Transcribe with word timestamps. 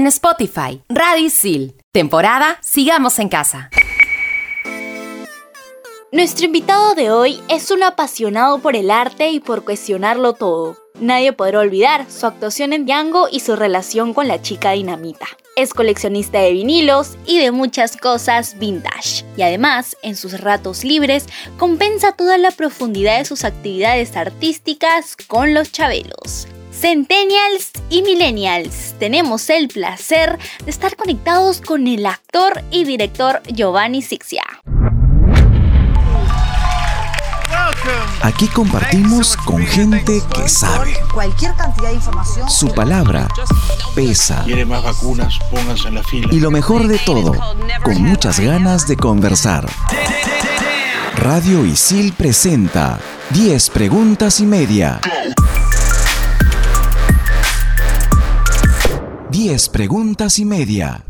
en 0.00 0.06
Spotify. 0.06 0.82
Radio 0.88 1.26
Isil. 1.26 1.74
Temporada 1.92 2.56
Sigamos 2.62 3.18
en 3.18 3.28
Casa. 3.28 3.68
Nuestro 6.10 6.46
invitado 6.46 6.94
de 6.94 7.10
hoy 7.10 7.38
es 7.50 7.70
un 7.70 7.82
apasionado 7.82 8.60
por 8.60 8.76
el 8.76 8.90
arte 8.90 9.30
y 9.30 9.40
por 9.40 9.62
cuestionarlo 9.62 10.32
todo. 10.32 10.78
Nadie 10.98 11.34
podrá 11.34 11.60
olvidar 11.60 12.10
su 12.10 12.26
actuación 12.26 12.72
en 12.72 12.86
Django 12.86 13.28
y 13.30 13.40
su 13.40 13.56
relación 13.56 14.14
con 14.14 14.26
la 14.26 14.40
chica 14.40 14.70
dinamita. 14.70 15.26
Es 15.54 15.74
coleccionista 15.74 16.38
de 16.38 16.52
vinilos 16.52 17.18
y 17.26 17.36
de 17.36 17.50
muchas 17.50 17.98
cosas 17.98 18.58
vintage. 18.58 19.26
Y 19.36 19.42
además, 19.42 19.98
en 20.02 20.16
sus 20.16 20.40
ratos 20.40 20.82
libres, 20.82 21.26
compensa 21.58 22.12
toda 22.12 22.38
la 22.38 22.52
profundidad 22.52 23.18
de 23.18 23.26
sus 23.26 23.44
actividades 23.44 24.16
artísticas 24.16 25.14
con 25.28 25.52
los 25.52 25.72
chabelos. 25.72 26.48
Centennials 26.80 27.72
y 27.90 28.00
Millennials, 28.00 28.94
tenemos 28.98 29.50
el 29.50 29.68
placer 29.68 30.38
de 30.64 30.70
estar 30.70 30.96
conectados 30.96 31.60
con 31.60 31.86
el 31.86 32.06
actor 32.06 32.62
y 32.70 32.84
director 32.84 33.42
Giovanni 33.48 34.00
Sixia. 34.00 34.42
Aquí 38.22 38.48
compartimos 38.48 39.36
con 39.36 39.58
gente 39.66 40.22
que 40.34 40.48
sabe. 40.48 40.94
Cualquier 41.12 41.54
cantidad 41.54 41.90
de 41.90 41.96
información. 41.96 42.48
Su 42.48 42.72
palabra 42.72 43.28
pesa. 43.94 44.42
¿Quiere 44.44 44.64
más 44.64 44.82
vacunas? 44.82 45.38
Pónganse 45.50 45.88
en 45.88 45.96
la 45.96 46.02
fila. 46.02 46.28
Y 46.32 46.40
lo 46.40 46.50
mejor 46.50 46.88
de 46.88 46.98
todo, 46.98 47.34
con 47.82 48.02
muchas 48.02 48.40
ganas 48.40 48.88
de 48.88 48.96
conversar. 48.96 49.68
Radio 51.16 51.66
Isil 51.66 52.14
presenta 52.14 52.98
10 53.32 53.68
preguntas 53.68 54.40
y 54.40 54.46
media. 54.46 54.98
10 59.42 59.70
preguntas 59.70 60.38
y 60.38 60.44
media. 60.44 61.02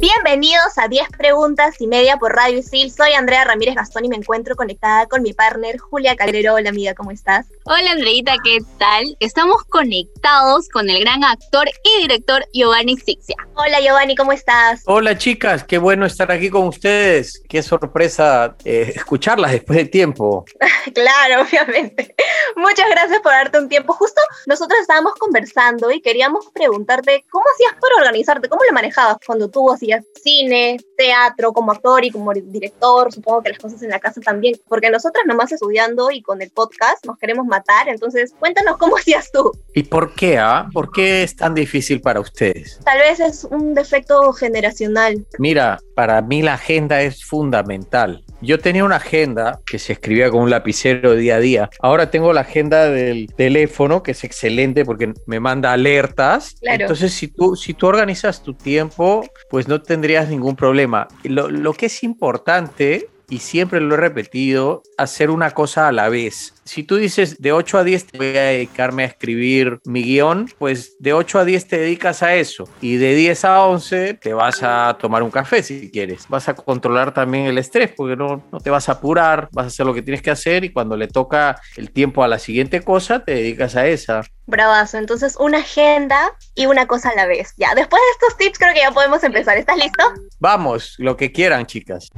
Bienvenidos 0.00 0.78
a 0.78 0.86
10 0.86 1.08
preguntas 1.18 1.80
y 1.80 1.88
media 1.88 2.18
por 2.18 2.32
Radio 2.32 2.58
Isil. 2.60 2.92
Soy 2.92 3.14
Andrea 3.14 3.42
Ramírez 3.42 3.74
Gastón 3.74 4.04
y 4.04 4.08
me 4.08 4.14
encuentro 4.14 4.54
conectada 4.54 5.06
con 5.06 5.22
mi 5.22 5.32
partner 5.32 5.76
Julia 5.78 6.14
Calero. 6.14 6.54
Hola 6.54 6.70
amiga, 6.70 6.94
¿cómo 6.94 7.10
estás? 7.10 7.46
Hola 7.64 7.90
Andreita, 7.90 8.34
¿qué 8.44 8.58
tal? 8.78 9.16
Estamos 9.18 9.64
conectados 9.64 10.68
con 10.68 10.88
el 10.88 11.00
gran 11.00 11.24
actor 11.24 11.68
y 11.82 12.02
director 12.02 12.46
Giovanni 12.52 12.96
Sixia. 12.96 13.34
Hola 13.54 13.80
Giovanni, 13.80 14.14
¿cómo 14.14 14.30
estás? 14.30 14.82
Hola 14.86 15.18
chicas, 15.18 15.64
qué 15.64 15.78
bueno 15.78 16.06
estar 16.06 16.30
aquí 16.30 16.48
con 16.48 16.68
ustedes. 16.68 17.42
Qué 17.48 17.60
sorpresa 17.60 18.54
eh, 18.64 18.92
escucharlas 18.94 19.50
después 19.50 19.78
de 19.78 19.86
tiempo. 19.86 20.44
claro, 20.94 21.42
obviamente. 21.42 22.14
Muchas 22.54 22.88
gracias 22.88 23.20
por 23.20 23.32
darte 23.32 23.58
un 23.58 23.68
tiempo. 23.68 23.94
Justo 23.94 24.20
nosotros 24.46 24.78
estábamos 24.80 25.14
conversando 25.14 25.90
y 25.90 26.00
queríamos 26.00 26.46
preguntarte 26.54 27.24
cómo 27.30 27.44
hacías 27.52 27.72
para 27.80 27.96
organizarte, 27.96 28.48
cómo 28.48 28.62
lo 28.64 28.72
manejabas 28.72 29.16
cuando 29.26 29.50
tú 29.50 29.64
hacías 29.88 30.04
cine, 30.22 30.78
teatro, 30.96 31.52
como 31.52 31.72
actor 31.72 32.04
y 32.04 32.10
como 32.10 32.32
director, 32.32 33.12
supongo 33.12 33.42
que 33.42 33.50
las 33.50 33.58
cosas 33.58 33.82
en 33.82 33.90
la 33.90 34.00
casa 34.00 34.20
también, 34.20 34.56
porque 34.68 34.90
nosotras 34.90 35.24
nomás 35.26 35.52
estudiando 35.52 36.10
y 36.10 36.22
con 36.22 36.42
el 36.42 36.50
podcast 36.50 37.04
nos 37.06 37.18
queremos 37.18 37.46
matar, 37.46 37.88
entonces 37.88 38.34
cuéntanos 38.38 38.76
cómo 38.76 38.96
hacías 38.98 39.30
tú. 39.32 39.52
¿Y 39.74 39.84
por 39.84 40.14
qué, 40.14 40.38
ah? 40.38 40.68
¿Por 40.72 40.90
qué 40.90 41.22
es 41.22 41.36
tan 41.36 41.54
difícil 41.54 42.00
para 42.00 42.20
ustedes? 42.20 42.80
Tal 42.84 42.98
vez 42.98 43.20
es 43.20 43.44
un 43.44 43.74
defecto 43.74 44.32
generacional. 44.32 45.24
Mira, 45.38 45.78
para 45.94 46.20
mí 46.20 46.42
la 46.42 46.54
agenda 46.54 47.00
es 47.02 47.24
fundamental. 47.24 48.24
Yo 48.40 48.58
tenía 48.58 48.84
una 48.84 48.96
agenda 48.96 49.60
que 49.66 49.78
se 49.78 49.94
escribía 49.94 50.30
con 50.30 50.42
un 50.42 50.50
lapicero 50.50 51.14
día 51.14 51.36
a 51.36 51.40
día. 51.40 51.70
Ahora 51.80 52.10
tengo 52.10 52.32
la 52.32 52.42
agenda 52.42 52.88
del 52.88 53.26
teléfono, 53.34 54.02
que 54.02 54.12
es 54.12 54.22
excelente 54.22 54.84
porque 54.84 55.12
me 55.26 55.40
manda 55.40 55.72
alertas. 55.72 56.56
Entonces, 56.62 57.12
si 57.12 57.28
tú, 57.28 57.56
si 57.56 57.74
tú 57.74 57.86
organizas 57.88 58.42
tu 58.42 58.54
tiempo, 58.54 59.24
pues 59.50 59.66
no 59.66 59.82
tendrías 59.82 60.28
ningún 60.28 60.54
problema. 60.54 61.08
Lo, 61.24 61.50
lo 61.50 61.72
que 61.74 61.86
es 61.86 62.04
importante 62.04 63.08
y 63.28 63.38
siempre 63.38 63.80
lo 63.80 63.94
he 63.94 63.98
repetido, 63.98 64.82
hacer 64.96 65.30
una 65.30 65.50
cosa 65.50 65.88
a 65.88 65.92
la 65.92 66.08
vez. 66.08 66.54
Si 66.64 66.82
tú 66.82 66.96
dices 66.96 67.40
de 67.40 67.52
8 67.52 67.78
a 67.78 67.84
10 67.84 68.06
voy 68.18 68.36
a 68.36 68.42
dedicarme 68.42 69.04
a 69.04 69.06
escribir 69.06 69.80
mi 69.84 70.02
guion, 70.02 70.50
pues 70.58 70.96
de 70.98 71.12
8 71.12 71.38
a 71.38 71.44
10 71.44 71.68
te 71.68 71.78
dedicas 71.78 72.22
a 72.22 72.34
eso 72.34 72.68
y 72.80 72.96
de 72.96 73.14
10 73.14 73.44
a 73.44 73.64
11 73.64 74.14
te 74.14 74.34
vas 74.34 74.62
a 74.62 74.96
tomar 75.00 75.22
un 75.22 75.30
café 75.30 75.62
si 75.62 75.90
quieres. 75.90 76.26
Vas 76.28 76.48
a 76.48 76.54
controlar 76.54 77.14
también 77.14 77.46
el 77.46 77.58
estrés 77.58 77.90
porque 77.96 78.16
no, 78.16 78.44
no 78.52 78.60
te 78.60 78.70
vas 78.70 78.88
a 78.88 78.92
apurar, 78.92 79.48
vas 79.52 79.64
a 79.64 79.68
hacer 79.68 79.86
lo 79.86 79.94
que 79.94 80.02
tienes 80.02 80.22
que 80.22 80.30
hacer 80.30 80.64
y 80.64 80.72
cuando 80.72 80.96
le 80.96 81.08
toca 81.08 81.60
el 81.76 81.90
tiempo 81.90 82.22
a 82.22 82.28
la 82.28 82.38
siguiente 82.38 82.82
cosa 82.82 83.24
te 83.24 83.34
dedicas 83.34 83.76
a 83.76 83.86
esa. 83.86 84.22
Bravazo, 84.46 84.98
entonces 84.98 85.36
una 85.38 85.58
agenda 85.58 86.34
y 86.54 86.66
una 86.66 86.86
cosa 86.86 87.10
a 87.10 87.14
la 87.14 87.26
vez. 87.26 87.54
Ya, 87.56 87.74
después 87.74 88.00
de 88.00 88.26
estos 88.26 88.38
tips 88.38 88.58
creo 88.58 88.74
que 88.74 88.80
ya 88.80 88.90
podemos 88.90 89.22
empezar. 89.22 89.56
¿Estás 89.58 89.76
listo? 89.76 90.02
Vamos, 90.38 90.94
lo 90.98 91.16
que 91.16 91.32
quieran 91.32 91.66
chicas. 91.66 92.08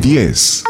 10. 0.00 0.64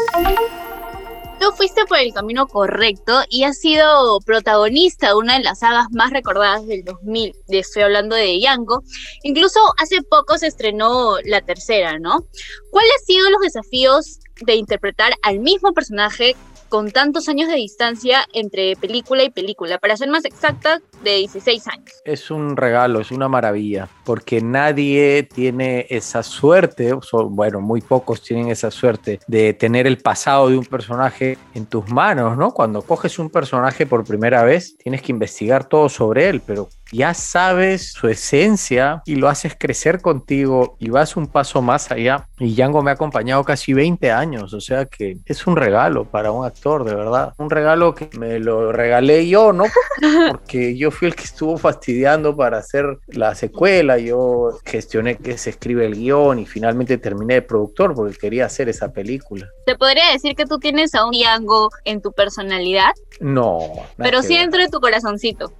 Tú 1.39 1.51
fuiste 1.55 1.85
por 1.85 1.99
el 1.99 2.13
camino 2.13 2.47
correcto 2.47 3.21
y 3.29 3.43
has 3.43 3.59
sido 3.59 4.19
protagonista 4.21 5.09
de 5.09 5.15
una 5.15 5.37
de 5.37 5.43
las 5.43 5.59
sagas 5.59 5.87
más 5.91 6.11
recordadas 6.11 6.65
del 6.67 6.83
2000. 6.83 7.35
Estoy 7.47 7.83
hablando 7.83 8.15
de 8.15 8.37
Django. 8.39 8.83
Incluso 9.23 9.59
hace 9.77 10.01
poco 10.01 10.37
se 10.37 10.47
estrenó 10.47 11.17
la 11.23 11.41
tercera, 11.41 11.99
¿no? 11.99 12.25
¿Cuáles 12.71 12.91
han 12.99 13.05
sido 13.05 13.29
los 13.29 13.41
desafíos 13.41 14.19
de 14.41 14.55
interpretar 14.55 15.13
al 15.21 15.39
mismo 15.39 15.73
personaje 15.73 16.35
con 16.69 16.91
tantos 16.91 17.27
años 17.27 17.49
de 17.49 17.55
distancia 17.55 18.25
entre 18.33 18.75
película 18.75 19.23
y 19.23 19.29
película, 19.29 19.79
para 19.79 19.97
ser 19.97 20.09
más 20.09 20.23
exacta, 20.25 20.81
de 21.03 21.17
16 21.17 21.67
años. 21.67 21.91
Es 22.03 22.31
un 22.31 22.57
regalo, 22.57 22.99
es 22.99 23.11
una 23.11 23.27
maravilla, 23.27 23.87
porque 24.03 24.41
nadie 24.41 25.23
tiene 25.23 25.85
esa 25.89 26.23
suerte, 26.23 26.93
bueno, 27.29 27.61
muy 27.61 27.81
pocos 27.81 28.21
tienen 28.21 28.49
esa 28.49 28.71
suerte 28.71 29.19
de 29.27 29.53
tener 29.53 29.87
el 29.87 29.97
pasado 29.97 30.49
de 30.49 30.57
un 30.57 30.65
personaje 30.65 31.37
en 31.53 31.65
tus 31.65 31.87
manos, 31.89 32.37
¿no? 32.37 32.51
Cuando 32.51 32.81
coges 32.81 33.19
un 33.19 33.29
personaje 33.29 33.85
por 33.85 34.03
primera 34.03 34.43
vez, 34.43 34.77
tienes 34.77 35.01
que 35.01 35.11
investigar 35.11 35.65
todo 35.65 35.89
sobre 35.89 36.29
él, 36.29 36.41
pero 36.45 36.69
ya 36.91 37.13
sabes 37.13 37.91
su 37.91 38.07
esencia 38.07 39.01
y 39.05 39.15
lo 39.15 39.29
haces 39.29 39.55
crecer 39.57 40.01
contigo 40.01 40.75
y 40.79 40.89
vas 40.89 41.15
un 41.15 41.27
paso 41.27 41.61
más 41.61 41.91
allá. 41.91 42.27
Y 42.39 42.55
Django 42.55 42.81
me 42.81 42.91
ha 42.91 42.95
acompañado 42.95 43.43
casi 43.43 43.73
20 43.73 44.11
años, 44.11 44.53
o 44.53 44.61
sea 44.61 44.85
que 44.85 45.17
es 45.25 45.47
un 45.47 45.55
regalo 45.55 46.05
para 46.05 46.31
un 46.31 46.45
actor, 46.45 46.83
de 46.83 46.95
verdad. 46.95 47.33
Un 47.37 47.49
regalo 47.49 47.93
que 47.93 48.09
me 48.17 48.39
lo 48.39 48.71
regalé 48.71 49.27
yo, 49.27 49.53
¿no? 49.53 49.65
Porque 50.31 50.77
yo 50.77 50.88
fui 50.91 51.07
el 51.07 51.15
que 51.15 51.23
estuvo 51.23 51.57
fastidiando 51.57 52.35
para 52.35 52.57
hacer 52.57 52.99
la 53.07 53.35
secuela, 53.35 53.97
yo 53.97 54.57
gestioné 54.65 55.17
que 55.17 55.37
se 55.37 55.51
escribe 55.51 55.85
el 55.85 55.95
guion 55.95 56.39
y 56.39 56.45
finalmente 56.45 56.97
terminé 56.97 57.35
de 57.35 57.41
productor 57.41 57.95
porque 57.95 58.17
quería 58.17 58.45
hacer 58.45 58.69
esa 58.69 58.91
película. 58.91 59.47
¿Te 59.65 59.75
podría 59.75 60.11
decir 60.11 60.35
que 60.35 60.45
tú 60.45 60.57
tienes 60.57 60.95
a 60.95 61.05
un 61.05 61.11
Django 61.11 61.69
en 61.85 62.01
tu 62.01 62.11
personalidad? 62.11 62.91
No. 63.19 63.59
Pero 63.97 64.21
sí 64.21 64.37
dentro 64.37 64.61
de 64.61 64.69
tu 64.69 64.79
corazoncito. 64.79 65.51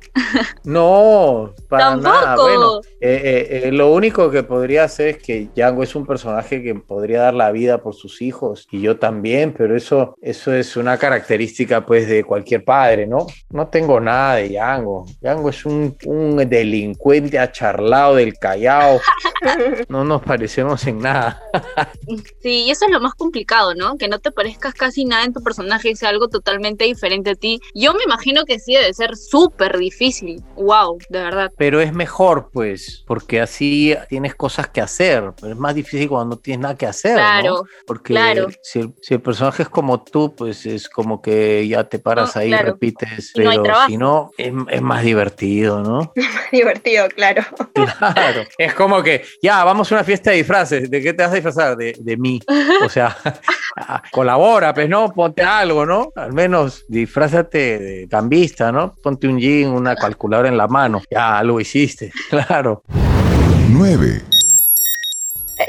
No, 0.64 1.54
para 1.68 1.96
nada. 1.96 2.36
Bueno, 2.36 2.82
eh, 3.02 3.22
eh, 3.24 3.62
eh, 3.66 3.72
lo 3.72 3.92
único 3.92 4.30
que 4.30 4.44
podría 4.44 4.84
hacer 4.84 5.08
es 5.10 5.18
que 5.18 5.50
Django 5.56 5.84
es 5.84 5.96
un 5.96 6.06
personaje 6.06 6.62
que 6.62 6.76
podría 6.76 7.22
dar 7.22 7.34
la 7.34 7.52
vida 7.52 7.80
por 7.80 7.96
sus 7.96 8.22
hijos 8.22 8.68
y 8.72 8.82
yo 8.82 8.98
también, 8.98 9.54
pero 9.58 9.76
eso, 9.76 10.16
eso 10.22 10.54
es 10.54 10.78
una 10.78 10.98
característica 10.98 11.86
pues 11.86 12.08
de 12.08 12.24
cualquier 12.24 12.64
padre, 12.64 13.08
¿no? 13.08 13.28
No 13.50 13.68
tengo 13.68 14.00
nada 14.00 14.36
de 14.36 14.50
Django. 14.50 15.06
Django 15.22 15.50
es 15.50 15.66
un, 15.66 15.98
un 16.06 16.38
delincuente 16.38 17.38
acharlado 17.38 18.16
del 18.16 18.38
Callao. 18.38 19.00
No 19.88 20.04
nos 20.04 20.22
parecemos 20.22 20.86
en 20.86 21.00
nada. 21.00 21.42
Sí, 22.42 22.66
y 22.66 22.72
eso 22.72 22.86
es 22.86 22.92
lo 22.92 23.00
más 23.00 23.16
complicado, 23.16 23.74
¿no? 23.74 23.98
Que 23.98 24.08
no 24.08 24.20
te 24.20 24.32
parezcas 24.32 24.74
casi 24.74 25.06
nada 25.06 25.24
en 25.24 25.34
tu 25.34 25.42
personaje 25.42 25.90
y 25.90 25.96
sea 25.96 26.10
algo 26.10 26.28
totalmente 26.28 26.86
diferente 26.86 27.32
a 27.32 27.36
ti. 27.36 27.60
Yo 27.74 27.94
me 27.94 28.04
imagino 28.04 28.44
que 28.46 28.60
sí 28.60 28.74
debe 28.74 28.94
ser 28.94 29.16
súper 29.16 29.78
difícil. 29.78 30.44
Wow, 30.56 31.00
de 31.10 31.24
verdad. 31.24 31.52
Pero 31.58 31.80
es 31.80 31.94
mejor, 31.94 32.50
pues, 32.52 33.04
porque 33.08 33.42
así 33.42 33.96
tienes 34.10 34.36
cosas 34.36 34.70
que 34.70 34.82
hacer. 34.82 35.32
es 35.44 35.56
más 35.56 35.74
difícil 35.76 36.10
cuando 36.10 36.36
no 36.36 36.42
tienes 36.42 36.62
nada 36.62 36.76
que 36.76 36.86
hacer. 36.86 37.16
Claro. 37.16 37.64
Porque 37.88 38.14
claro. 38.14 38.48
Si, 38.62 38.80
el, 38.80 39.22
personaje 39.22 39.64
es 39.64 39.70
como 39.70 40.04
tú, 40.04 40.36
pues 40.36 40.66
es 40.66 40.90
como 40.90 41.22
que 41.22 41.68
ya 41.68 41.84
te 41.86 42.00
paras 42.00 42.36
ahí 42.36 42.54
y 42.54 42.58
repites. 42.58 43.32
pero 43.36 43.64
si 43.88 43.98
no, 43.98 44.32
es, 44.38 44.54
es, 44.70 44.82
más 44.82 45.04
divertido, 45.10 45.82
¿no? 45.82 46.12
Es 46.16 46.26
más 46.34 46.52
divertido, 46.52 47.08
claro. 47.10 47.44
Claro. 47.74 48.44
Es 48.58 48.74
como 48.74 49.04
que, 49.04 49.24
ya, 49.42 49.64
vamos 49.64 49.92
a 49.92 49.96
una 49.96 50.04
fiesta 50.04 50.32
de 50.32 50.38
disfraces. 50.38 50.90
¿De 50.90 51.02
qué 51.02 51.14
te 51.14 51.24
vas 51.24 51.32
a 51.32 51.36
disfrazar? 51.36 51.76
De, 51.76 51.96
de 52.00 52.18
mí. 52.18 52.40
O 52.84 52.90
sea, 52.90 53.16
colabora, 54.12 54.74
pues, 54.74 54.90
¿no? 54.90 55.12
Ponte 55.12 55.44
algo, 55.44 55.86
¿no? 55.86 56.12
Al 56.16 56.34
menos 56.34 56.86
disfrázate 56.88 57.80
de 57.80 58.08
cambista, 58.08 58.72
¿no? 58.72 58.94
Ponte 59.02 59.28
un 59.28 59.40
jean, 59.40 59.72
una 59.72 59.96
calculadora 59.96 60.50
en 60.50 60.58
la 60.58 60.68
mano. 60.68 61.02
Ya 61.10 61.42
lo 61.44 61.60
hiciste, 61.60 62.12
claro. 62.30 62.84
9. 63.70 64.39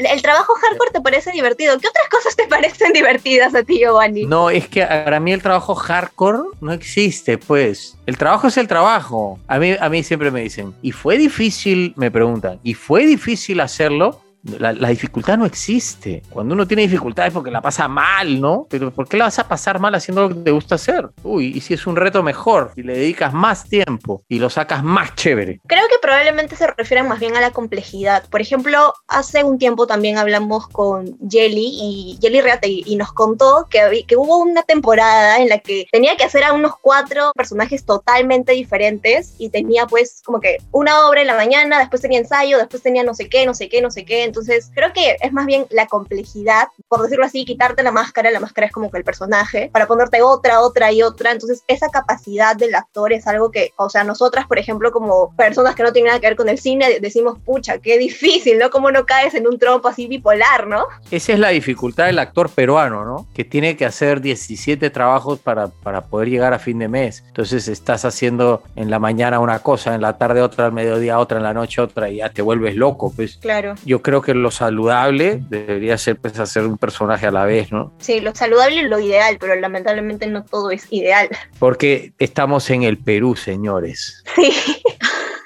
El 0.06 0.22
trabajo 0.22 0.54
hardcore 0.54 0.90
te 0.90 1.00
parece 1.00 1.32
divertido. 1.32 1.78
¿Qué 1.78 1.88
otras 1.88 2.08
cosas 2.08 2.36
te 2.36 2.46
parecen 2.46 2.92
divertidas 2.92 3.54
a 3.54 3.62
ti, 3.62 3.78
Giovanni? 3.80 4.24
No, 4.24 4.50
es 4.50 4.68
que 4.68 4.84
para 4.84 5.20
mí 5.20 5.32
el 5.32 5.42
trabajo 5.42 5.74
hardcore 5.74 6.40
no 6.60 6.72
existe, 6.72 7.38
pues. 7.38 7.96
El 8.06 8.16
trabajo 8.16 8.48
es 8.48 8.56
el 8.56 8.68
trabajo. 8.68 9.38
A 9.46 9.58
mí, 9.58 9.76
a 9.78 9.88
mí 9.88 10.02
siempre 10.02 10.30
me 10.30 10.40
dicen, 10.40 10.74
¿y 10.82 10.92
fue 10.92 11.18
difícil? 11.18 11.92
Me 11.96 12.10
preguntan, 12.10 12.60
¿y 12.62 12.74
fue 12.74 13.06
difícil 13.06 13.60
hacerlo? 13.60 14.20
La, 14.42 14.72
dificultad 14.72 15.36
no 15.36 15.44
existe. 15.44 16.22
Cuando 16.30 16.54
uno 16.54 16.66
tiene 16.66 16.82
dificultad 16.82 17.26
es 17.26 17.32
porque 17.32 17.50
la 17.50 17.60
pasa 17.60 17.88
mal, 17.88 18.40
¿no? 18.40 18.66
Pero 18.70 18.90
¿por 18.90 19.06
qué 19.06 19.16
la 19.16 19.24
vas 19.24 19.38
a 19.38 19.46
pasar 19.48 19.78
mal 19.80 19.94
haciendo 19.94 20.22
lo 20.22 20.34
que 20.34 20.40
te 20.40 20.50
gusta 20.50 20.76
hacer? 20.76 21.10
Uy, 21.22 21.52
y 21.54 21.60
si 21.60 21.74
es 21.74 21.86
un 21.86 21.96
reto 21.96 22.22
mejor, 22.22 22.72
y 22.76 22.82
le 22.82 22.94
dedicas 22.94 23.34
más 23.34 23.68
tiempo 23.68 24.24
y 24.28 24.38
lo 24.38 24.48
sacas 24.48 24.82
más 24.82 25.14
chévere. 25.14 25.60
Creo 25.66 25.86
que 25.88 25.96
probablemente 26.00 26.56
se 26.56 26.66
refieren 26.68 27.08
más 27.08 27.20
bien 27.20 27.36
a 27.36 27.40
la 27.40 27.50
complejidad. 27.50 28.28
Por 28.28 28.40
ejemplo, 28.40 28.94
hace 29.08 29.44
un 29.44 29.58
tiempo 29.58 29.86
también 29.86 30.16
hablamos 30.16 30.68
con 30.68 31.18
Jelly 31.28 31.68
y 31.80 32.18
Jelly 32.22 32.40
Reate 32.40 32.68
y 32.68 32.96
nos 32.96 33.12
contó 33.12 33.66
que, 33.68 34.04
que 34.06 34.16
hubo 34.16 34.38
una 34.38 34.62
temporada 34.62 35.38
en 35.38 35.48
la 35.48 35.58
que 35.58 35.86
tenía 35.92 36.16
que 36.16 36.24
hacer 36.24 36.44
a 36.44 36.52
unos 36.52 36.72
cuatro 36.80 37.32
personajes 37.34 37.84
totalmente 37.84 38.52
diferentes 38.52 39.34
y 39.38 39.50
tenía 39.50 39.86
pues 39.86 40.22
como 40.24 40.40
que 40.40 40.58
una 40.72 41.06
obra 41.06 41.20
en 41.20 41.26
la 41.26 41.34
mañana, 41.36 41.78
después 41.78 42.00
tenía 42.00 42.18
ensayo, 42.18 42.58
después 42.58 42.82
tenía 42.82 43.04
no 43.04 43.14
sé 43.14 43.28
qué, 43.28 43.44
no 43.44 43.54
sé 43.54 43.68
qué, 43.68 43.82
no 43.82 43.90
sé 43.90 44.04
qué 44.04 44.29
entonces, 44.30 44.70
creo 44.74 44.92
que 44.92 45.16
es 45.20 45.32
más 45.32 45.44
bien 45.44 45.66
la 45.70 45.86
complejidad, 45.86 46.68
por 46.88 47.02
decirlo 47.02 47.24
así, 47.26 47.44
quitarte 47.44 47.82
la 47.82 47.90
máscara, 47.90 48.30
la 48.30 48.38
máscara 48.38 48.68
es 48.68 48.72
como 48.72 48.90
que 48.90 48.98
el 48.98 49.04
personaje, 49.04 49.70
para 49.72 49.88
ponerte 49.88 50.22
otra, 50.22 50.60
otra 50.60 50.92
y 50.92 51.02
otra. 51.02 51.32
Entonces, 51.32 51.64
esa 51.66 51.88
capacidad 51.88 52.54
del 52.56 52.74
actor 52.76 53.12
es 53.12 53.26
algo 53.26 53.50
que, 53.50 53.72
o 53.76 53.90
sea, 53.90 54.04
nosotras, 54.04 54.46
por 54.46 54.58
ejemplo, 54.58 54.92
como 54.92 55.34
personas 55.36 55.74
que 55.74 55.82
no 55.82 55.92
tienen 55.92 56.08
nada 56.08 56.20
que 56.20 56.28
ver 56.28 56.36
con 56.36 56.48
el 56.48 56.58
cine, 56.58 57.00
decimos, 57.00 57.38
pucha, 57.44 57.78
qué 57.78 57.98
difícil, 57.98 58.58
¿no? 58.58 58.70
¿Cómo 58.70 58.92
no 58.92 59.04
caes 59.04 59.34
en 59.34 59.48
un 59.48 59.58
trompo 59.58 59.88
así 59.88 60.06
bipolar, 60.06 60.68
¿no? 60.68 60.86
Esa 61.10 61.32
es 61.32 61.38
la 61.40 61.48
dificultad 61.48 62.06
del 62.06 62.20
actor 62.20 62.50
peruano, 62.50 63.04
¿no? 63.04 63.26
Que 63.34 63.44
tiene 63.44 63.76
que 63.76 63.84
hacer 63.84 64.20
17 64.20 64.90
trabajos 64.90 65.40
para, 65.40 65.66
para 65.68 66.06
poder 66.06 66.28
llegar 66.28 66.54
a 66.54 66.60
fin 66.60 66.78
de 66.78 66.86
mes. 66.86 67.24
Entonces, 67.26 67.66
estás 67.66 68.04
haciendo 68.04 68.62
en 68.76 68.90
la 68.90 69.00
mañana 69.00 69.40
una 69.40 69.58
cosa, 69.58 69.96
en 69.96 70.02
la 70.02 70.18
tarde 70.18 70.40
otra, 70.40 70.66
al 70.66 70.72
mediodía 70.72 71.18
otra, 71.18 71.38
en 71.38 71.44
la 71.44 71.52
noche 71.52 71.80
otra, 71.80 72.08
y 72.08 72.18
ya 72.18 72.30
te 72.30 72.42
vuelves 72.42 72.76
loco, 72.76 73.12
pues. 73.14 73.38
Claro. 73.38 73.74
Yo 73.84 74.02
creo 74.02 74.19
que 74.22 74.34
lo 74.34 74.50
saludable 74.50 75.40
debería 75.48 75.96
ser 75.98 76.16
pues, 76.16 76.38
hacer 76.38 76.64
un 76.64 76.78
personaje 76.78 77.26
a 77.26 77.30
la 77.30 77.44
vez, 77.44 77.72
¿no? 77.72 77.92
Sí, 77.98 78.20
lo 78.20 78.34
saludable 78.34 78.82
es 78.82 78.88
lo 78.88 78.98
ideal, 78.98 79.36
pero 79.40 79.54
lamentablemente 79.56 80.26
no 80.26 80.44
todo 80.44 80.70
es 80.70 80.86
ideal. 80.90 81.28
Porque 81.58 82.12
estamos 82.18 82.68
en 82.70 82.82
el 82.82 82.98
Perú, 82.98 83.36
señores. 83.36 84.22
Sí, 84.34 84.52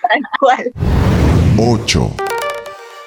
tal 0.02 0.20
cual. 0.40 0.72
8. 1.58 2.33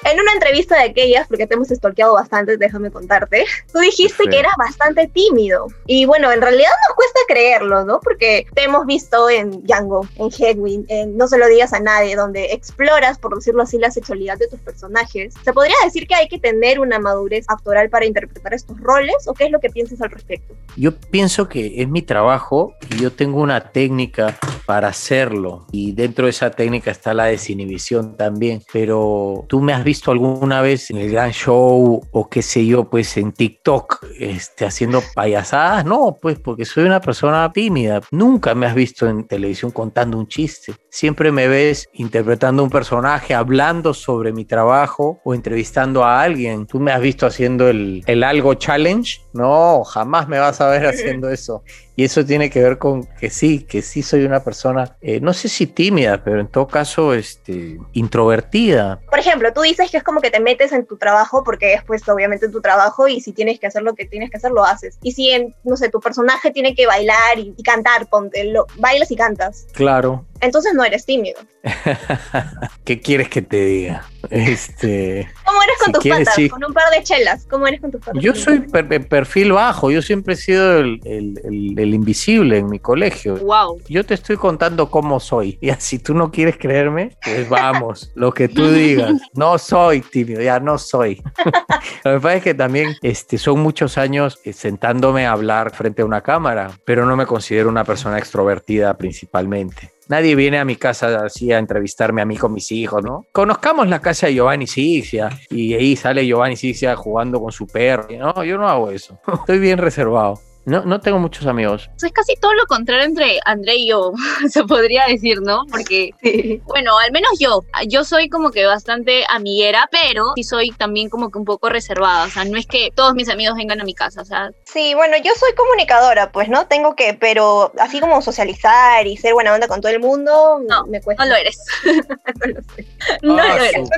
En 0.04 0.18
una 0.20 0.32
entrevista 0.32 0.76
de 0.76 0.84
aquellas, 0.84 1.26
porque 1.26 1.46
te 1.46 1.54
hemos 1.54 1.68
stalkeado 1.68 2.14
bastante, 2.14 2.56
déjame 2.56 2.90
contarte, 2.90 3.44
tú 3.72 3.80
dijiste 3.80 4.22
Sí. 4.24 4.30
que 4.30 4.38
eras 4.38 4.54
bastante 4.56 5.08
tímido. 5.08 5.66
Y 5.86 6.06
bueno, 6.06 6.30
en 6.32 6.40
realidad 6.40 6.70
nos 6.88 6.96
cuesta 6.96 7.20
creerlo, 7.26 7.84
¿no? 7.84 8.00
Porque 8.00 8.46
te 8.54 8.64
hemos 8.64 8.86
visto 8.86 9.28
en 9.28 9.62
Django, 9.66 10.06
en 10.16 10.30
Headwind, 10.30 10.86
en 10.88 11.16
No 11.16 11.26
se 11.26 11.36
lo 11.36 11.46
digas 11.48 11.72
a 11.72 11.80
nadie, 11.80 12.14
donde 12.16 12.52
exploras, 12.52 13.18
por 13.18 13.34
decirlo 13.34 13.62
así, 13.62 13.76
la 13.78 13.90
sexualidad 13.90 14.38
de 14.38 14.46
tus 14.46 14.60
personajes. 14.60 15.34
¿Se 15.44 15.52
podría 15.52 15.74
decir 15.84 16.06
que 16.06 16.14
hay 16.14 16.28
que 16.28 16.38
tener 16.38 16.78
una 16.78 16.98
madurez 16.98 17.44
actoral 17.48 17.90
para 17.90 18.06
interpretar 18.06 18.54
estos 18.54 18.80
roles? 18.80 19.16
¿O 19.26 19.34
qué 19.34 19.46
es 19.46 19.50
lo 19.50 19.58
que 19.60 19.68
piensas 19.68 20.00
al 20.00 20.10
respecto? 20.10 20.54
Yo 20.76 20.94
pienso 20.96 21.48
que 21.48 21.82
es 21.82 21.88
mi 21.88 22.02
trabajo 22.02 22.74
y 22.90 23.00
yo 23.02 23.12
tengo 23.12 23.40
una 23.40 23.72
técnica 23.72 24.38
para 24.64 24.88
hacerlo. 24.88 25.66
Y 25.72 25.92
dentro 25.92 26.26
de 26.26 26.30
esa 26.30 26.50
técnica 26.50 26.90
está 26.90 27.14
la 27.14 27.24
desinhibición 27.24 28.16
también. 28.16 28.62
Pero 28.72 29.44
tú 29.48 29.60
me 29.60 29.72
has 29.72 29.82
visto 29.88 30.10
alguna 30.10 30.60
vez 30.60 30.90
en 30.90 30.98
el 30.98 31.10
gran 31.10 31.30
show 31.30 32.02
o 32.12 32.28
qué 32.28 32.42
sé 32.42 32.66
yo, 32.66 32.90
pues 32.90 33.16
en 33.16 33.32
TikTok, 33.32 34.04
este, 34.18 34.66
haciendo 34.66 35.02
payasadas. 35.14 35.86
No, 35.86 36.14
pues 36.20 36.38
porque 36.38 36.66
soy 36.66 36.84
una 36.84 37.00
persona 37.00 37.50
tímida. 37.50 38.02
Nunca 38.10 38.54
me 38.54 38.66
has 38.66 38.74
visto 38.74 39.08
en 39.08 39.26
televisión 39.26 39.70
contando 39.70 40.18
un 40.18 40.28
chiste. 40.28 40.74
Siempre 40.90 41.32
me 41.32 41.48
ves 41.48 41.88
interpretando 41.94 42.62
un 42.62 42.68
personaje, 42.68 43.34
hablando 43.34 43.94
sobre 43.94 44.30
mi 44.30 44.44
trabajo 44.44 45.20
o 45.24 45.32
entrevistando 45.32 46.04
a 46.04 46.20
alguien. 46.20 46.66
Tú 46.66 46.80
me 46.80 46.92
has 46.92 47.00
visto 47.00 47.24
haciendo 47.24 47.70
el, 47.70 48.02
el 48.06 48.22
algo 48.24 48.52
challenge. 48.52 49.22
No, 49.38 49.84
jamás 49.84 50.26
me 50.28 50.38
vas 50.38 50.60
a 50.60 50.68
ver 50.68 50.86
haciendo 50.86 51.30
eso. 51.30 51.62
Y 51.94 52.04
eso 52.04 52.24
tiene 52.24 52.50
que 52.50 52.62
ver 52.62 52.78
con 52.78 53.04
que 53.04 53.30
sí, 53.30 53.60
que 53.60 53.82
sí 53.82 54.02
soy 54.02 54.24
una 54.24 54.44
persona, 54.44 54.96
eh, 55.00 55.20
no 55.20 55.32
sé 55.32 55.48
si 55.48 55.66
tímida, 55.66 56.22
pero 56.22 56.40
en 56.40 56.48
todo 56.48 56.66
caso, 56.68 57.12
este, 57.14 57.78
introvertida. 57.92 59.00
Por 59.10 59.18
ejemplo, 59.18 59.52
tú 59.52 59.62
dices 59.62 59.90
que 59.90 59.96
es 59.96 60.04
como 60.04 60.20
que 60.20 60.30
te 60.30 60.38
metes 60.38 60.72
en 60.72 60.86
tu 60.86 60.96
trabajo 60.96 61.42
porque 61.42 61.74
es 61.74 61.82
pues 61.84 62.08
obviamente 62.08 62.48
tu 62.48 62.60
trabajo 62.60 63.08
y 63.08 63.20
si 63.20 63.32
tienes 63.32 63.58
que 63.58 63.66
hacer 63.66 63.82
lo 63.82 63.94
que 63.94 64.06
tienes 64.06 64.30
que 64.30 64.36
hacer, 64.36 64.52
lo 64.52 64.64
haces. 64.64 64.98
Y 65.02 65.12
si, 65.12 65.30
en, 65.30 65.54
no 65.64 65.76
sé, 65.76 65.88
tu 65.88 66.00
personaje 66.00 66.50
tiene 66.52 66.74
que 66.74 66.86
bailar 66.86 67.38
y, 67.38 67.54
y 67.56 67.62
cantar, 67.62 68.08
ponte, 68.08 68.44
lo, 68.44 68.66
bailas 68.76 69.10
y 69.10 69.16
cantas. 69.16 69.66
Claro. 69.72 70.24
Entonces 70.40 70.74
no 70.74 70.84
eres 70.84 71.04
tímido. 71.04 71.40
¿Qué 72.84 73.00
quieres 73.00 73.28
que 73.28 73.42
te 73.42 73.64
diga? 73.64 74.04
Este, 74.30 75.28
¿Cómo 75.44 75.62
eres 75.62 75.76
con 75.78 75.86
Si 75.86 75.92
tus 75.92 76.02
quieres, 76.02 76.20
patas? 76.20 76.34
sí. 76.34 76.48
Con 76.48 76.64
un 76.64 76.72
par 76.72 76.90
de 76.92 77.02
chelas. 77.02 77.46
¿Cómo 77.48 77.66
eres 77.66 77.80
con 77.80 77.90
tus 77.90 78.00
patas? 78.00 78.22
yo 78.22 78.34
soy 78.34 78.60
per- 78.60 78.86
per- 78.88 79.08
perfil 79.08 79.52
bajo, 79.52 79.90
yo 79.90 80.02
siempre 80.02 80.34
he 80.34 80.36
sido 80.36 80.78
el, 80.78 81.00
el- 81.04 81.40
el- 81.44 81.78
el 81.78 81.94
invisible 81.94 82.58
en 82.58 82.68
mi 82.68 82.78
colegio. 82.78 83.36
Wow. 83.36 83.80
Yo 83.88 84.04
te 84.04 84.14
estoy 84.14 84.36
contando 84.36 84.90
cómo 84.90 85.20
soy. 85.20 85.58
Ya, 85.68 85.78
si 85.80 85.98
tú 85.98 86.14
no 86.14 86.30
quieres 86.30 86.56
creerme, 86.56 87.16
pues 87.22 87.48
vamos, 87.48 88.10
lo 88.14 88.32
que 88.32 88.48
tú 88.48 88.70
digas. 88.70 89.12
No 89.34 89.58
soy 89.58 90.00
tímido, 90.00 90.40
ya 90.40 90.60
no 90.60 90.78
soy. 90.78 91.22
lo 92.04 92.14
que 92.14 92.20
pasa 92.20 92.34
es 92.36 92.42
que 92.42 92.54
también 92.54 92.96
este, 93.02 93.38
son 93.38 93.60
muchos 93.60 93.98
años 93.98 94.38
eh, 94.44 94.52
sentándome 94.52 95.26
a 95.26 95.32
hablar 95.32 95.74
frente 95.74 96.02
a 96.02 96.04
una 96.04 96.22
cámara, 96.22 96.70
pero 96.84 97.04
no 97.06 97.16
me 97.16 97.26
considero 97.26 97.68
una 97.68 97.84
persona 97.84 98.18
extrovertida 98.18 98.96
principalmente. 98.96 99.92
Nadie 100.08 100.34
viene 100.34 100.58
a 100.58 100.64
mi 100.64 100.76
casa 100.76 101.24
así 101.24 101.52
a 101.52 101.58
entrevistarme 101.58 102.22
a 102.22 102.24
mí 102.24 102.36
con 102.36 102.52
mis 102.52 102.72
hijos, 102.72 103.02
¿no? 103.04 103.26
Conozcamos 103.32 103.88
la 103.88 104.00
casa 104.00 104.26
de 104.26 104.34
Giovanni 104.34 104.66
Sixia 104.66 105.28
y 105.50 105.74
ahí 105.74 105.96
sale 105.96 106.26
Giovanni 106.26 106.56
Sixia 106.56 106.96
jugando 106.96 107.40
con 107.40 107.52
su 107.52 107.66
perro. 107.66 108.08
No, 108.10 108.42
yo 108.44 108.56
no 108.56 108.68
hago 108.68 108.90
eso. 108.90 109.18
Estoy 109.40 109.58
bien 109.58 109.78
reservado. 109.78 110.40
No, 110.64 110.84
no 110.84 111.00
tengo 111.00 111.18
muchos 111.18 111.46
amigos. 111.46 111.88
Es 112.02 112.12
casi 112.12 112.34
todo 112.42 112.52
lo 112.52 112.66
contrario 112.66 113.04
entre 113.06 113.38
André 113.46 113.76
y 113.76 113.88
yo, 113.88 114.12
se 114.50 114.64
podría 114.64 115.06
decir, 115.06 115.40
¿no? 115.40 115.64
Porque, 115.70 116.10
Sí. 116.22 116.60
bueno, 116.66 116.98
al 116.98 117.10
menos 117.10 117.30
yo, 117.40 117.62
yo 117.86 118.04
soy 118.04 118.28
como 118.28 118.50
que 118.50 118.66
bastante 118.66 119.24
amiguera, 119.30 119.88
pero 119.90 120.24
sí 120.34 120.42
soy 120.42 120.70
también 120.72 121.08
como 121.08 121.30
que 121.30 121.38
un 121.38 121.46
poco 121.46 121.70
reservada. 121.70 122.26
O 122.26 122.28
sea, 122.28 122.44
no 122.44 122.58
es 122.58 122.66
que 122.66 122.90
todos 122.94 123.14
mis 123.14 123.30
amigos 123.30 123.56
vengan 123.56 123.80
a 123.80 123.84
mi 123.84 123.94
casa, 123.94 124.20
o 124.20 124.24
sea, 124.26 124.50
Sí, 124.70 124.92
bueno, 124.94 125.16
yo 125.16 125.32
soy 125.38 125.54
comunicadora, 125.54 126.30
pues, 126.30 126.48
¿no? 126.48 126.66
Tengo 126.66 126.94
que, 126.94 127.14
pero 127.14 127.72
así 127.78 128.00
como 128.00 128.20
socializar 128.20 129.06
y 129.06 129.16
ser 129.16 129.32
buena 129.32 129.54
onda 129.54 129.66
con 129.66 129.80
todo 129.80 129.90
el 129.90 130.00
mundo, 130.00 130.60
No, 130.68 130.86
me 130.86 131.00
cuesta. 131.00 131.24
no 131.24 131.30
lo 131.30 131.36
eres. 131.36 131.58
no 131.84 132.46
lo 132.46 132.62
sé. 132.74 132.86
No 133.22 133.38
Ah, 133.38 133.56
lo 133.56 133.64
eres. 133.64 133.90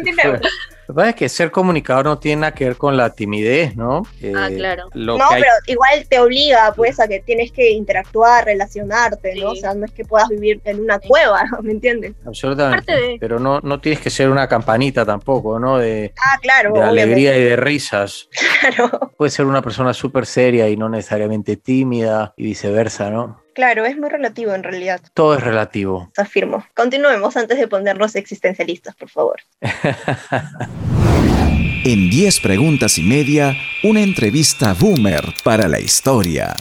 que 0.87 0.93
pasa 0.94 1.08
es 1.11 1.14
que 1.14 1.28
ser 1.28 1.50
comunicador 1.52 2.04
no 2.04 2.18
tiene 2.18 2.40
nada 2.42 2.54
que 2.54 2.64
ver 2.64 2.76
con 2.76 2.97
la 2.97 3.11
timidez, 3.14 3.76
¿no? 3.76 4.02
Ah, 4.35 4.49
Eh, 4.50 4.56
claro. 4.56 4.88
Lo 4.94 5.18
No, 5.18 5.28
que 5.28 5.35
hay- 5.37 5.42
pero 5.42 5.52
igual 5.66 6.06
te 6.09 6.18
obliga, 6.21 6.73
pues, 6.75 6.99
a 7.00 7.06
que 7.09 7.21
tienes 7.21 7.52
que 7.52 7.71
interactuar, 7.71 8.44
relacionarte, 8.44 9.35
¿no? 9.37 9.50
O 9.50 9.56
sea, 9.56 9.75
no 9.75 9.85
es 9.87 9.92
que 9.92 10.04
puedas 10.04 10.28
vivir 10.28 10.61
en 10.64 10.80
una 10.80 10.99
cueva, 10.99 11.42
¿me 11.62 11.73
entiendes? 11.73 12.12
Absolutamente. 12.26 12.92
De- 12.92 13.16
Pero 13.21 13.38
no, 13.38 13.61
no 13.61 13.80
tienes 13.80 14.00
que 14.00 14.11
ser 14.11 14.28
una 14.30 14.49
campanita 14.49 15.04
tampoco, 15.04 15.59
¿no? 15.61 15.78
De, 15.78 16.12
Ah, 16.16 16.38
claro, 16.42 16.73
de 16.73 16.80
obviamente, 16.80 17.02
alegría 17.02 17.37
y 17.38 17.44
de 17.44 17.56
risas. 17.56 18.28
claro. 18.61 19.12
Puedes 19.16 19.33
ser 19.35 19.47
una 19.47 19.62
persona 19.62 19.92
súper 19.94 20.26
seria 20.26 20.60
y 20.69 20.76
no 20.76 20.88
necesariamente 20.88 21.57
tímida 21.57 22.35
y 22.37 22.45
viceversa, 22.45 23.11
¿no? 23.11 23.40
Claro, 23.55 23.85
es 23.85 23.97
muy 23.99 24.09
relativo 24.09 24.55
en 24.55 24.62
realidad, 24.62 25.00
Todo 25.14 25.35
es 25.35 25.43
relativo. 25.43 26.11
afirmo. 26.17 26.64
Continuemos 26.75 27.37
antes 27.37 27.59
de 27.59 27.67
ponernos 27.69 28.14
existencialistas, 28.17 28.95
por 28.95 29.09
favor. 29.11 29.40
En 31.83 32.11
10 32.11 32.40
preguntas 32.40 32.99
y 32.99 33.02
media, 33.02 33.57
una 33.83 34.02
entrevista 34.02 34.75
boomer 34.79 35.25
para 35.43 35.67
la 35.67 35.81
historia. 35.81 36.55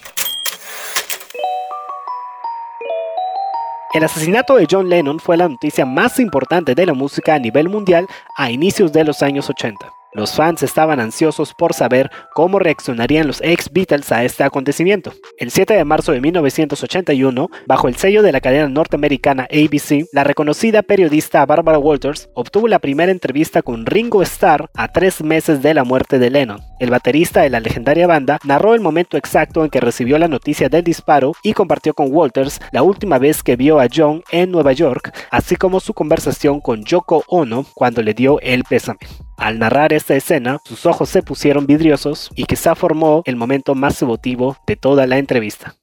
El 3.94 4.03
asesinato 4.06 4.56
de 4.56 4.65
John 4.70 4.88
Lennon 4.88 5.20
fue 5.20 5.36
la 5.36 5.50
noticia 5.50 5.86
más 5.86 6.20
importante 6.20 6.74
de 6.74 6.86
la 6.86 6.94
música 6.94 7.34
a 7.36 7.39
nivel 7.39 7.68
mundial 7.68 8.08
a 8.38 8.50
inicios 8.50 8.94
de 8.94 9.03
los 9.03 9.22
años 9.22 9.50
80. 9.50 9.91
Los 10.13 10.33
fans 10.33 10.63
estaban 10.63 10.99
ansiosos 10.99 11.53
por 11.53 11.75
saber 11.75 12.09
cómo 12.33 12.57
reaccionarían 12.57 13.27
los 13.27 13.41
ex 13.41 13.71
Beatles 13.71 14.11
a 14.11 14.23
este 14.23 14.43
acontecimiento. 14.43 15.13
El 15.37 15.51
7 15.51 15.75
de 15.75 15.85
marzo 15.85 16.11
de 16.11 16.19
1981, 16.19 17.47
bajo 17.67 17.87
el 17.87 17.95
sello 17.95 18.23
de 18.23 18.31
la 18.31 18.41
cadena 18.41 18.67
norteamericana 18.67 19.47
ABC, 19.51 20.07
la 20.11 20.23
reconocida 20.23 20.81
periodista 20.81 21.45
Barbara 21.45 21.77
Walters 21.77 22.27
obtuvo 22.33 22.67
la 22.67 22.79
primera 22.79 23.11
entrevista 23.11 23.61
con 23.61 23.85
Ringo 23.85 24.23
Starr 24.23 24.71
a 24.73 24.87
tres 24.87 25.21
meses 25.21 25.61
de 25.61 25.75
la 25.75 25.83
muerte 25.83 26.17
de 26.17 26.31
Lennon. 26.31 26.59
El 26.79 26.89
baterista 26.89 27.41
de 27.41 27.51
la 27.51 27.59
legendaria 27.59 28.07
banda 28.07 28.39
narró 28.43 28.73
el 28.73 28.81
momento 28.81 29.15
exacto 29.15 29.63
en 29.63 29.69
que 29.69 29.79
recibió 29.79 30.17
la 30.17 30.27
noticia 30.27 30.69
del 30.69 30.83
disparo 30.83 31.33
y 31.43 31.53
compartió 31.53 31.93
con 31.93 32.07
Walters 32.09 32.59
la 32.71 32.81
última 32.81 33.19
vez 33.19 33.43
que 33.43 33.55
vio 33.55 33.79
a 33.79 33.87
John 33.93 34.23
en 34.31 34.49
Nueva 34.49 34.73
York, 34.73 35.13
así 35.29 35.55
como 35.55 35.79
su 35.79 35.93
conversación 35.93 36.61
con 36.61 36.83
Yoko 36.83 37.23
Ono 37.27 37.65
cuando 37.75 38.01
le 38.01 38.15
dio 38.15 38.39
el 38.39 38.63
pésame. 38.63 38.99
Al 39.39 39.58
narrar 39.58 39.93
esta 39.93 40.15
escena, 40.15 40.58
sus 40.65 40.86
ojos 40.86 41.08
se 41.08 41.24
pusieron 41.24 41.65
vidriosos 41.65 42.29
y 42.36 42.43
quizá 42.43 42.75
formó 42.75 43.24
el 43.25 43.38
momento 43.38 43.74
más 43.74 44.01
emotivo 44.01 44.58
de 44.67 44.75
toda 44.75 45.08
la 45.08 45.17
entrevista. 45.17 45.75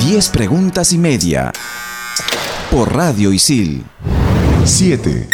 10 0.00 0.28
preguntas 0.28 0.92
y 0.92 0.98
media. 0.98 1.50
Por 2.70 2.94
Radio 2.94 3.32
Isil. 3.32 3.82
7. 4.66 5.26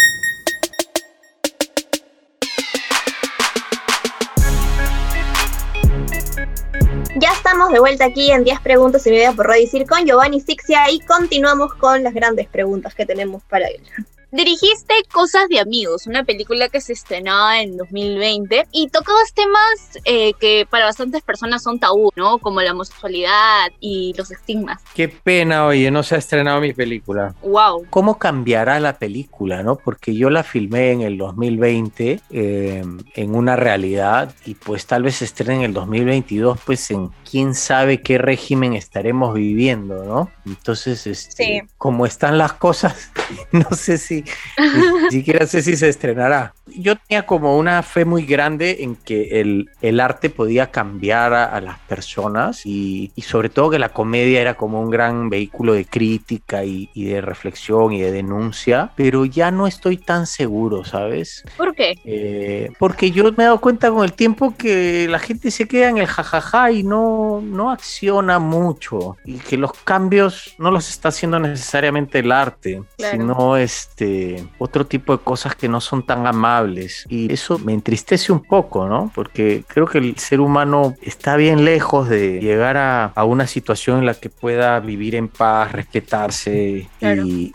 Ya 7.17 7.33
estamos 7.33 7.73
de 7.73 7.81
vuelta 7.81 8.05
aquí 8.05 8.31
en 8.31 8.45
10 8.45 8.61
preguntas 8.61 9.05
y 9.09 9.11
media 9.11 9.33
por 9.33 9.49
Radio 9.49 9.65
Isil 9.65 9.89
con 9.89 10.07
Giovanni 10.07 10.41
Sixia 10.41 10.89
y 10.89 11.01
continuamos 11.01 11.75
con 11.75 12.05
las 12.05 12.15
grandes 12.15 12.47
preguntas 12.47 12.95
que 12.95 13.05
tenemos 13.05 13.43
para 13.43 13.67
él. 13.67 13.83
Dirigiste 14.33 14.95
Cosas 15.13 15.49
de 15.49 15.59
Amigos, 15.59 16.07
una 16.07 16.23
película 16.23 16.69
que 16.69 16.81
se 16.81 16.93
estrenaba 16.93 17.61
en 17.61 17.77
2020 17.77 18.69
y 18.71 18.89
tocabas 18.89 19.33
temas 19.35 19.99
eh, 20.05 20.35
que 20.39 20.67
para 20.71 20.85
bastantes 20.85 21.23
personas 21.23 21.63
son 21.65 21.81
tabú, 21.81 22.11
¿no? 22.15 22.39
Como 22.39 22.61
la 22.63 22.71
homosexualidad 22.73 23.71
y 23.81 24.15
los 24.17 24.31
estigmas. 24.31 24.81
Qué 24.95 25.09
pena, 25.09 25.67
oye, 25.67 25.91
no 25.91 26.03
se 26.05 26.15
ha 26.15 26.19
estrenado 26.19 26.61
mi 26.61 26.73
película. 26.73 27.35
¡Wow! 27.43 27.87
¿Cómo 27.91 28.19
cambiará 28.19 28.79
la 28.79 28.99
película, 28.99 29.65
no? 29.65 29.77
Porque 29.77 30.15
yo 30.15 30.31
la 30.31 30.45
filmé 30.45 30.93
en 30.93 31.01
el 31.03 31.19
2020 31.19 32.21
eh, 32.31 32.85
en 33.15 33.35
una 33.35 33.57
realidad 33.57 34.33
y 34.47 34.55
pues 34.55 34.87
tal 34.87 35.03
vez 35.03 35.17
se 35.17 35.25
estrene 35.25 35.57
en 35.57 35.63
el 35.63 35.75
2022, 35.75 36.59
pues 36.65 36.91
en 36.93 37.11
quién 37.29 37.55
sabe 37.55 38.01
qué 38.01 38.17
régimen 38.19 38.75
estaremos 38.75 39.35
viviendo, 39.35 40.05
¿no? 40.05 40.31
Entonces, 40.47 41.07
este, 41.09 41.31
Sí. 41.41 41.61
como 41.79 42.07
están 42.07 42.39
las 42.39 42.53
cosas, 42.53 43.11
no 43.53 43.69
sé 43.73 43.99
si, 43.99 44.20
ni 44.59 45.11
siquiera 45.11 45.47
sé 45.47 45.63
si 45.63 45.77
se 45.77 45.89
estrenará. 45.89 46.55
Yo 46.77 46.97
tenía 46.97 47.27
como 47.27 47.57
una 47.59 47.83
fe 47.83 48.05
muy 48.05 48.25
grande 48.25 48.79
en 48.81 48.97
que 48.97 49.41
el, 49.41 49.69
el 49.81 50.01
arte 50.01 50.31
podía 50.31 50.71
cambiar 50.71 51.33
a, 51.35 51.45
a 51.45 51.61
las 51.61 51.79
personas 51.81 52.65
y, 52.65 53.13
y 53.15 53.23
sobre 53.23 53.49
todo 53.49 53.71
que 53.71 53.79
la 53.79 53.91
comedia 53.91 54.41
era 54.41 54.55
como 54.55 54.81
un 54.81 54.91
gran 54.91 55.29
vehículo 55.31 55.73
de 55.73 55.85
crítica 55.85 56.65
y, 56.65 56.91
y 56.95 57.05
de 57.05 57.21
reflexión 57.21 57.93
y 57.93 58.01
de 58.01 58.13
denuncia, 58.13 58.93
pero 58.97 59.25
ya 59.25 59.51
no 59.51 59.67
estoy 59.67 59.97
tan 59.97 60.27
seguro, 60.27 60.85
¿sabes? 60.85 61.45
¿Por 61.57 61.75
qué? 61.75 61.95
Eh, 62.05 62.71
porque 62.79 63.11
yo 63.11 63.25
me 63.33 63.45
he 63.45 63.47
dado 63.47 63.61
cuenta 63.61 63.91
con 63.91 64.05
el 64.05 64.13
tiempo 64.13 64.55
que 64.57 65.07
la 65.09 65.19
gente 65.19 65.51
se 65.51 65.67
queda 65.67 65.89
en 65.89 65.99
el 65.99 66.07
jajaja 66.07 66.71
y 66.73 66.83
no, 66.83 67.41
no 67.43 67.71
acciona 67.71 68.39
mucho 68.39 69.17
y 69.25 69.35
que 69.39 69.57
los 69.57 69.73
cambios 69.73 70.55
no 70.59 70.71
los 70.71 70.89
está 70.89 71.09
haciendo 71.09 71.39
necesariamente 71.39 72.19
el 72.21 72.33
arte, 72.33 72.83
Claro. 72.97 73.17
sino 73.19 73.57
este 73.57 74.45
otro 74.59 74.87
tipo 74.87 75.17
de 75.17 75.23
cosas 75.23 75.55
que 75.55 75.69
no 75.69 75.81
son 75.81 76.05
tan 76.05 76.27
amables 76.27 76.60
y 77.09 77.33
eso 77.33 77.59
me 77.59 77.73
entristece 77.73 78.33
un 78.33 78.41
poco, 78.41 78.87
¿no? 78.89 79.11
Porque 79.15 79.65
creo 79.67 79.87
que 79.87 79.99
el 79.99 80.17
ser 80.19 80.41
humano 80.41 80.95
está 81.03 81.37
bien 81.37 81.65
lejos 81.65 82.09
de 82.09 82.41
llegar 82.41 82.77
a, 82.77 83.07
a 83.07 83.25
una 83.25 83.47
situación 83.47 83.99
en 84.01 84.07
la 84.07 84.15
que 84.15 84.29
pueda 84.31 84.79
vivir 84.81 85.15
en 85.15 85.29
paz, 85.29 85.73
respetarse 85.73 86.89
Claro. 86.99 87.23
y 87.27 87.53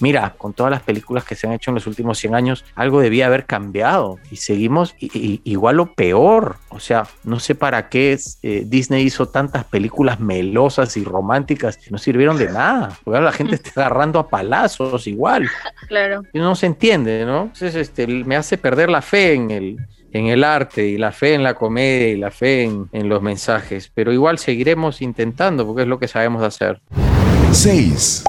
Mira, 0.00 0.34
con 0.36 0.52
todas 0.52 0.70
las 0.70 0.82
películas 0.82 1.24
que 1.24 1.34
se 1.34 1.46
han 1.46 1.52
hecho 1.52 1.70
en 1.70 1.76
los 1.76 1.86
últimos 1.86 2.18
100 2.18 2.34
años, 2.34 2.64
algo 2.74 3.00
debía 3.00 3.26
haber 3.26 3.46
cambiado 3.46 4.18
y 4.30 4.36
seguimos 4.36 4.94
igual 4.98 5.80
o 5.80 5.92
peor. 5.94 6.56
O 6.68 6.80
sea, 6.80 7.06
no 7.22 7.38
sé 7.38 7.54
para 7.54 7.88
qué 7.88 8.12
es, 8.12 8.38
eh, 8.42 8.64
Disney 8.66 9.04
hizo 9.04 9.28
tantas 9.28 9.64
películas 9.64 10.20
melosas 10.20 10.96
y 10.96 11.04
románticas 11.04 11.76
que 11.76 11.90
no 11.90 11.98
sirvieron 11.98 12.36
de 12.36 12.50
nada. 12.50 12.98
Porque 13.04 13.18
ahora 13.18 13.30
la 13.30 13.32
gente 13.32 13.54
está 13.62 13.86
agarrando 13.86 14.18
a 14.18 14.28
palazos 14.28 15.06
igual. 15.06 15.48
Claro. 15.88 16.22
Y 16.32 16.38
no 16.38 16.54
se 16.56 16.66
entiende, 16.66 17.24
¿no? 17.24 17.42
Entonces 17.42 17.74
este, 17.76 18.06
me 18.06 18.36
hace 18.36 18.58
perder 18.58 18.90
la 18.90 19.02
fe 19.02 19.34
en 19.34 19.50
el, 19.50 19.76
en 20.12 20.26
el 20.26 20.42
arte 20.44 20.86
y 20.86 20.98
la 20.98 21.12
fe 21.12 21.34
en 21.34 21.42
la 21.42 21.54
comedia 21.54 22.08
y 22.08 22.16
la 22.16 22.30
fe 22.30 22.64
en, 22.64 22.88
en 22.92 23.08
los 23.08 23.22
mensajes. 23.22 23.90
Pero 23.94 24.12
igual 24.12 24.38
seguiremos 24.38 25.02
intentando 25.02 25.66
porque 25.66 25.82
es 25.82 25.88
lo 25.88 25.98
que 25.98 26.08
sabemos 26.08 26.42
hacer. 26.42 26.80
6. 27.52 28.24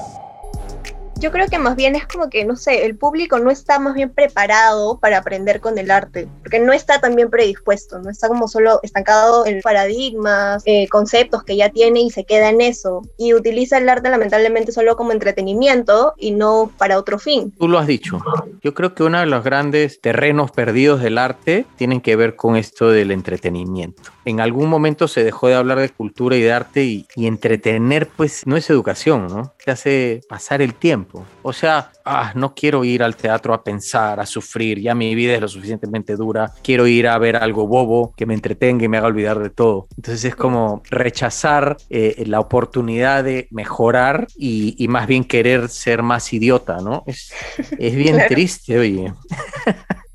Yo 1.18 1.32
creo 1.32 1.48
que 1.48 1.58
más 1.58 1.76
bien 1.76 1.96
es 1.96 2.06
como 2.06 2.28
que, 2.28 2.44
no 2.44 2.56
sé, 2.56 2.84
el 2.84 2.94
público 2.94 3.38
no 3.38 3.50
está 3.50 3.78
más 3.78 3.94
bien 3.94 4.10
preparado 4.10 4.98
para 4.98 5.18
aprender 5.18 5.60
con 5.60 5.78
el 5.78 5.90
arte, 5.90 6.28
porque 6.42 6.60
no 6.60 6.74
está 6.74 7.00
tan 7.00 7.16
bien 7.16 7.30
predispuesto, 7.30 7.98
no 7.98 8.10
está 8.10 8.28
como 8.28 8.48
solo 8.48 8.80
estancado 8.82 9.46
en 9.46 9.62
paradigmas, 9.62 10.62
eh, 10.66 10.88
conceptos 10.88 11.42
que 11.42 11.56
ya 11.56 11.70
tiene 11.70 12.00
y 12.00 12.10
se 12.10 12.24
queda 12.24 12.50
en 12.50 12.60
eso, 12.60 13.00
y 13.16 13.32
utiliza 13.32 13.78
el 13.78 13.88
arte 13.88 14.10
lamentablemente 14.10 14.72
solo 14.72 14.94
como 14.94 15.12
entretenimiento 15.12 16.12
y 16.18 16.32
no 16.32 16.70
para 16.76 16.98
otro 16.98 17.18
fin. 17.18 17.50
Tú 17.58 17.66
lo 17.66 17.78
has 17.78 17.86
dicho. 17.86 18.18
Yo 18.62 18.74
creo 18.74 18.94
que 18.94 19.02
uno 19.02 19.18
de 19.18 19.26
los 19.26 19.42
grandes 19.42 20.02
terrenos 20.02 20.50
perdidos 20.50 21.00
del 21.00 21.16
arte 21.16 21.64
tienen 21.76 22.02
que 22.02 22.16
ver 22.16 22.36
con 22.36 22.56
esto 22.56 22.90
del 22.90 23.10
entretenimiento. 23.10 24.02
En 24.26 24.40
algún 24.40 24.68
momento 24.68 25.08
se 25.08 25.24
dejó 25.24 25.48
de 25.48 25.54
hablar 25.54 25.78
de 25.78 25.88
cultura 25.88 26.36
y 26.36 26.42
de 26.42 26.52
arte 26.52 26.84
y, 26.84 27.06
y 27.14 27.26
entretener 27.26 28.08
pues 28.16 28.46
no 28.46 28.56
es 28.56 28.68
educación, 28.68 29.28
¿no? 29.28 29.54
Te 29.66 29.72
hace 29.72 30.20
pasar 30.28 30.62
el 30.62 30.74
tiempo. 30.74 31.26
O 31.42 31.52
sea, 31.52 31.90
ah, 32.04 32.30
no 32.36 32.54
quiero 32.54 32.84
ir 32.84 33.02
al 33.02 33.16
teatro 33.16 33.52
a 33.52 33.64
pensar, 33.64 34.20
a 34.20 34.24
sufrir, 34.24 34.78
ya 34.78 34.94
mi 34.94 35.12
vida 35.16 35.34
es 35.34 35.40
lo 35.40 35.48
suficientemente 35.48 36.14
dura, 36.14 36.52
quiero 36.62 36.86
ir 36.86 37.08
a 37.08 37.18
ver 37.18 37.34
algo 37.34 37.66
bobo 37.66 38.14
que 38.16 38.26
me 38.26 38.34
entretenga 38.34 38.84
y 38.84 38.88
me 38.88 38.96
haga 38.98 39.08
olvidar 39.08 39.40
de 39.40 39.50
todo. 39.50 39.88
Entonces 39.96 40.24
es 40.24 40.36
como 40.36 40.82
rechazar 40.88 41.78
eh, 41.90 42.22
la 42.28 42.38
oportunidad 42.38 43.24
de 43.24 43.48
mejorar 43.50 44.28
y, 44.36 44.76
y 44.78 44.86
más 44.86 45.08
bien 45.08 45.24
querer 45.24 45.68
ser 45.68 46.00
más 46.04 46.32
idiota, 46.32 46.76
¿no? 46.76 47.02
Es, 47.08 47.32
es 47.76 47.96
bien 47.96 48.14
Claro. 48.14 48.28
triste, 48.32 48.78
oye. 48.78 49.12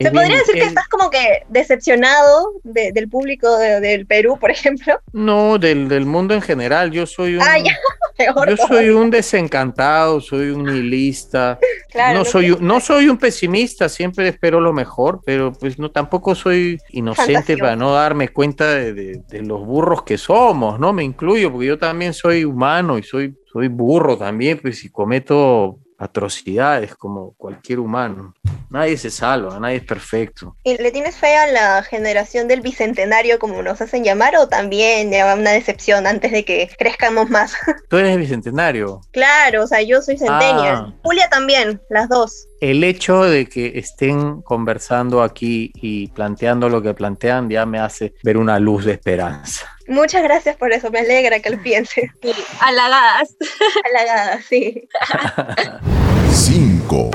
Es 0.01 0.07
¿Se 0.07 0.11
podría 0.13 0.29
bien- 0.29 0.39
decir 0.39 0.55
que 0.55 0.61
es- 0.61 0.67
estás 0.69 0.87
como 0.87 1.11
que 1.11 1.43
decepcionado 1.49 2.53
de- 2.63 2.91
del 2.91 3.07
público 3.07 3.55
de- 3.59 3.79
del 3.81 4.07
Perú, 4.07 4.35
por 4.41 4.49
ejemplo? 4.49 4.99
No, 5.13 5.59
del, 5.59 5.87
del 5.89 6.07
mundo 6.07 6.33
en 6.33 6.41
general. 6.41 6.89
Yo 6.89 7.05
soy 7.05 7.35
un, 7.35 7.43
Ah, 7.43 7.59
peor 8.25 8.49
yo 8.49 8.57
soy 8.67 8.89
un 8.89 9.09
desencantado, 9.09 10.21
soy 10.21 10.49
un 10.51 10.63
nihilista. 10.63 11.59
Claro, 11.91 12.19
no, 12.19 12.23
soy, 12.25 12.55
no 12.61 12.79
soy 12.79 13.09
un 13.09 13.17
pesimista, 13.17 13.89
siempre 13.89 14.25
espero 14.29 14.61
lo 14.61 14.71
mejor, 14.71 15.19
pero 15.25 15.51
pues 15.51 15.77
no 15.77 15.91
tampoco 15.91 16.35
soy 16.35 16.77
inocente 16.91 17.57
para 17.57 17.75
no 17.75 17.91
darme 17.91 18.29
cuenta 18.29 18.65
de, 18.73 18.93
de- 18.93 19.21
de 19.27 19.41
los 19.41 19.65
burros 19.65 20.03
que 20.03 20.17
somos, 20.17 20.79
¿no? 20.79 20.93
Me 20.93 21.03
incluyo, 21.03 21.51
porque 21.51 21.67
yo 21.67 21.77
también 21.77 22.13
soy 22.13 22.45
humano 22.45 22.97
y 22.97 23.03
soy, 23.03 23.35
soy 23.51 23.67
burro 23.67 24.17
también, 24.17 24.59
pues 24.61 24.85
y 24.85 24.89
cometo 24.89 25.79
atrocidades 26.01 26.95
como 26.95 27.33
cualquier 27.37 27.79
humano. 27.79 28.33
Nadie 28.69 28.97
se 28.97 29.11
salva, 29.11 29.59
nadie 29.59 29.77
es 29.77 29.83
perfecto. 29.83 30.55
¿Y 30.63 30.77
le 30.77 30.91
tienes 30.91 31.15
fe 31.15 31.35
a 31.35 31.47
la 31.47 31.83
generación 31.83 32.47
del 32.47 32.61
bicentenario, 32.61 33.37
como 33.37 33.61
nos 33.61 33.81
hacen 33.81 34.03
llamar, 34.03 34.35
o 34.37 34.47
también 34.47 35.11
ya 35.11 35.35
una 35.35 35.51
decepción 35.51 36.07
antes 36.07 36.31
de 36.31 36.43
que 36.43 36.69
crezcamos 36.77 37.29
más? 37.29 37.53
Tú 37.89 37.97
eres 37.97 38.17
bicentenario. 38.17 39.01
claro, 39.11 39.63
o 39.63 39.67
sea, 39.67 39.81
yo 39.83 40.01
soy 40.01 40.17
centennial. 40.17 40.87
Ah. 40.87 40.93
Julia 41.03 41.29
también, 41.29 41.79
las 41.89 42.09
dos. 42.09 42.47
El 42.61 42.83
hecho 42.83 43.23
de 43.23 43.47
que 43.47 43.73
estén 43.75 44.41
conversando 44.41 45.21
aquí 45.21 45.71
y 45.75 46.07
planteando 46.07 46.69
lo 46.69 46.81
que 46.81 46.93
plantean 46.93 47.49
ya 47.49 47.65
me 47.65 47.79
hace 47.79 48.13
ver 48.23 48.37
una 48.37 48.59
luz 48.59 48.85
de 48.85 48.93
esperanza. 48.93 49.67
Muchas 49.91 50.23
gracias 50.23 50.55
por 50.55 50.71
eso, 50.71 50.89
me 50.89 50.99
alegra 50.99 51.41
que 51.41 51.49
lo 51.49 51.57
pienses. 51.63 52.09
Sí, 52.21 52.33
halagadas. 52.61 53.35
Halagada, 53.85 54.41
sí. 54.41 54.87
5. 56.31 57.11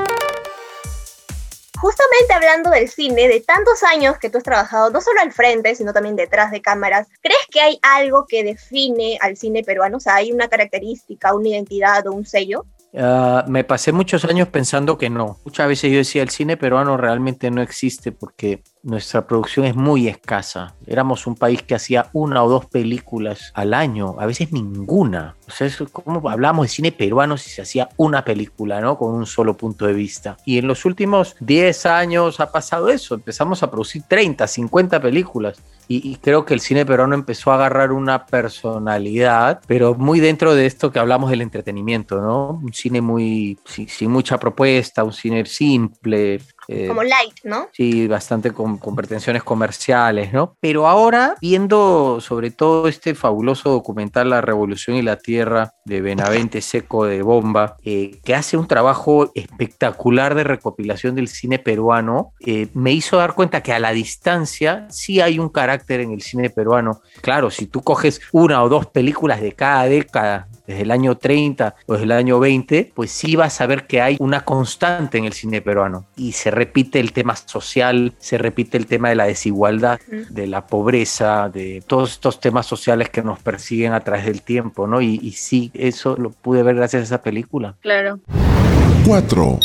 Justamente 1.81 2.35
hablando 2.35 2.69
del 2.69 2.89
cine, 2.91 3.29
de 3.29 3.41
tantos 3.41 3.83
años 3.83 4.19
que 4.19 4.29
tú 4.29 4.37
has 4.37 4.45
trabajado, 4.45 4.91
no 4.91 5.01
solo 5.01 5.23
al 5.23 5.33
frente, 5.33 5.75
sino 5.75 5.95
también 5.95 6.17
detrás 6.17 6.51
de 6.51 6.61
cámaras, 6.61 7.09
¿crees 7.23 7.47
que 7.51 7.63
hay 7.63 7.79
algo 7.81 8.27
que 8.29 8.45
define 8.45 9.17
al 9.23 9.39
cine 9.39 9.63
peruano? 9.63 9.97
O 9.97 10.01
sea, 10.01 10.17
¿hay 10.17 10.31
una 10.31 10.49
característica, 10.49 11.35
una 11.35 11.49
identidad 11.49 12.07
o 12.07 12.13
un 12.13 12.27
sello? 12.27 12.67
Ah, 12.95 13.45
me 13.49 13.65
pasé 13.65 13.93
muchos 13.93 14.27
años 14.27 14.49
pensando 14.49 14.99
que 14.99 15.09
no. 15.09 15.39
Muchas 15.45 15.69
veces 15.69 15.91
yo 15.91 15.99
decía, 15.99 16.23
el 16.23 16.31
cine 16.31 16.59
peruano 16.59 16.99
realmente 16.99 17.51
no 17.51 17.63
existe 17.63 18.13
porque 18.13 18.63
nuestra 18.87 19.27
producción 19.27 19.67
es 19.67 19.75
muy 19.75 20.07
escasa. 20.07 20.75
Éramos 20.87 21.27
un 21.27 21.35
país 21.35 21.61
que 21.63 21.75
hacía 21.75 22.09
una 22.13 22.45
o 22.45 22.49
dos 22.49 22.67
películas 22.67 23.51
al 23.55 23.75
año, 23.75 24.15
a 24.19 24.27
veces 24.27 24.53
ninguna. 24.53 25.35
O 25.49 25.51
sea, 25.51 25.69
¿cómo 25.91 26.31
hablamos 26.31 26.67
de 26.67 26.69
cine 26.69 26.93
peruano 26.93 27.37
si 27.37 27.51
se 27.51 27.63
hacía 27.63 27.89
una 27.97 28.25
película, 28.25 28.81
¿no? 28.81 28.97
Con 28.97 29.13
un 29.13 29.27
solo 29.27 29.57
punto 29.57 29.87
de 29.87 29.93
vista. 29.93 30.37
Y 30.45 30.59
en 30.59 30.69
los 30.69 30.85
últimos 30.85 31.35
10 31.41 31.87
años 31.87 32.39
ha 32.39 32.53
pasado 32.53 32.89
eso. 32.89 33.17
Empezamos 33.17 33.63
a 33.65 33.71
producir 33.71 34.05
30, 34.07 34.47
50 34.47 35.01
películas. 35.01 35.61
Y, 35.89 36.09
y 36.09 36.17
creo 36.17 36.45
que 36.45 36.55
el 36.55 36.61
cine 36.61 36.87
peruano 36.87 37.15
empezó 37.15 37.51
a 37.51 37.57
agarrar 37.57 37.91
una 37.93 38.27
personalidad, 38.27 39.61
pero 39.67 39.95
muy 39.95 40.21
dentro 40.21 40.55
de 40.55 40.67
esto 40.67 40.93
que 40.93 40.99
hablamos 41.01 41.31
del 41.31 41.43
entretenimiento, 41.43 42.21
¿no? 42.21 42.61
Un 42.63 42.73
cine 42.73 43.01
muy 43.01 43.59
sin, 43.65 43.89
sin 43.89 44.11
mucha 44.11 44.39
propuesta, 44.39 45.05
un 45.05 45.13
cine 45.13 45.45
simple, 45.45 46.41
eh, 46.69 46.89
Como 46.89 47.03
light, 47.03 47.35
¿no? 47.45 47.69
Sí, 47.73 48.07
bastante 48.09 48.53
con, 48.53 48.79
con 48.79 48.97
pretensiones 48.97 49.43
comerciales, 49.43 50.33
¿no? 50.33 50.57
Pero 50.61 50.87
ahora, 50.89 51.37
viendo 51.41 52.21
sobre 52.21 52.51
todo 52.51 52.89
este 52.89 53.15
fabuloso 53.15 53.71
documental 53.71 54.31
La 54.31 54.41
Revolución 54.41 54.97
y 54.97 55.03
la 55.03 55.17
Tierra 55.17 55.71
de 55.85 56.01
Benavente 56.01 56.61
Seco 56.61 57.05
de 57.05 57.23
Bomba, 57.23 57.77
eh, 57.85 58.19
que 58.25 58.35
hace 58.35 58.57
un 58.57 58.67
trabajo 58.67 59.31
espectacular 59.35 60.35
de 60.35 60.45
recopilación 60.45 61.15
del 61.15 61.29
cine 61.29 61.59
peruano, 61.59 62.33
eh, 62.41 62.69
me 62.75 62.93
hizo 62.93 63.17
dar 63.17 63.35
cuenta 63.35 63.63
que 63.63 63.73
a 63.73 63.79
la 63.79 63.93
distancia 63.93 64.87
sí 64.91 65.21
hay 65.21 65.39
un 65.39 65.49
carácter 65.49 66.01
en 66.01 66.13
el 66.13 66.23
cine 66.23 66.51
peruano. 66.51 67.01
Claro, 67.21 67.51
si 67.51 67.67
tú 67.67 67.83
coges 67.83 68.21
una 68.33 68.63
o 68.63 68.69
dos 68.69 68.87
películas 68.87 69.41
de 69.41 69.53
cada 69.53 69.85
década, 69.85 70.49
desde 70.67 70.83
el 70.83 70.91
año 70.91 71.17
30 71.17 71.75
o 71.87 71.93
desde 71.93 72.05
el 72.05 72.13
año 72.13 72.39
20, 72.39 72.93
pues 72.95 73.11
sí 73.11 73.37
vas 73.37 73.61
a 73.61 73.67
ver 73.67 73.87
que 73.87 74.01
hay 74.01 74.17
una 74.19 74.45
constante 74.45 75.19
en 75.19 75.25
el 75.25 75.33
cine 75.33 75.61
peruano 75.61 76.07
y 76.17 76.33
se 76.33 76.51
repite 76.51 77.01
el 77.01 77.13
tema 77.13 77.37
social, 77.37 78.15
se 78.19 78.39
repite 78.39 78.77
el 78.77 78.87
tema 78.87 79.09
de 79.09 79.15
la 79.15 79.27
desigualdad, 79.27 80.01
de 80.09 80.47
la 80.47 80.67
pobreza, 80.67 81.49
de 81.49 81.83
todos 81.87 82.13
estos 82.13 82.41
temas 82.41 82.67
sociales 82.67 83.11
que 83.11 83.23
nos 83.23 83.39
persiguen 83.41 83.93
a 83.93 84.01
través 84.01 84.27
del 84.27 84.43
tiempo, 84.43 84.87
¿no? 84.87 85.01
Y, 85.01 85.21
y 85.23 85.33
sí, 85.33 85.71
eso 85.75 86.17
lo 86.17 86.31
pude 86.31 86.63
ver 86.63 86.77
gracias 86.77 87.01
a 87.03 87.05
esa 87.05 87.23
película. 87.23 87.75
Claro. 87.81 88.21
4. 89.07 89.59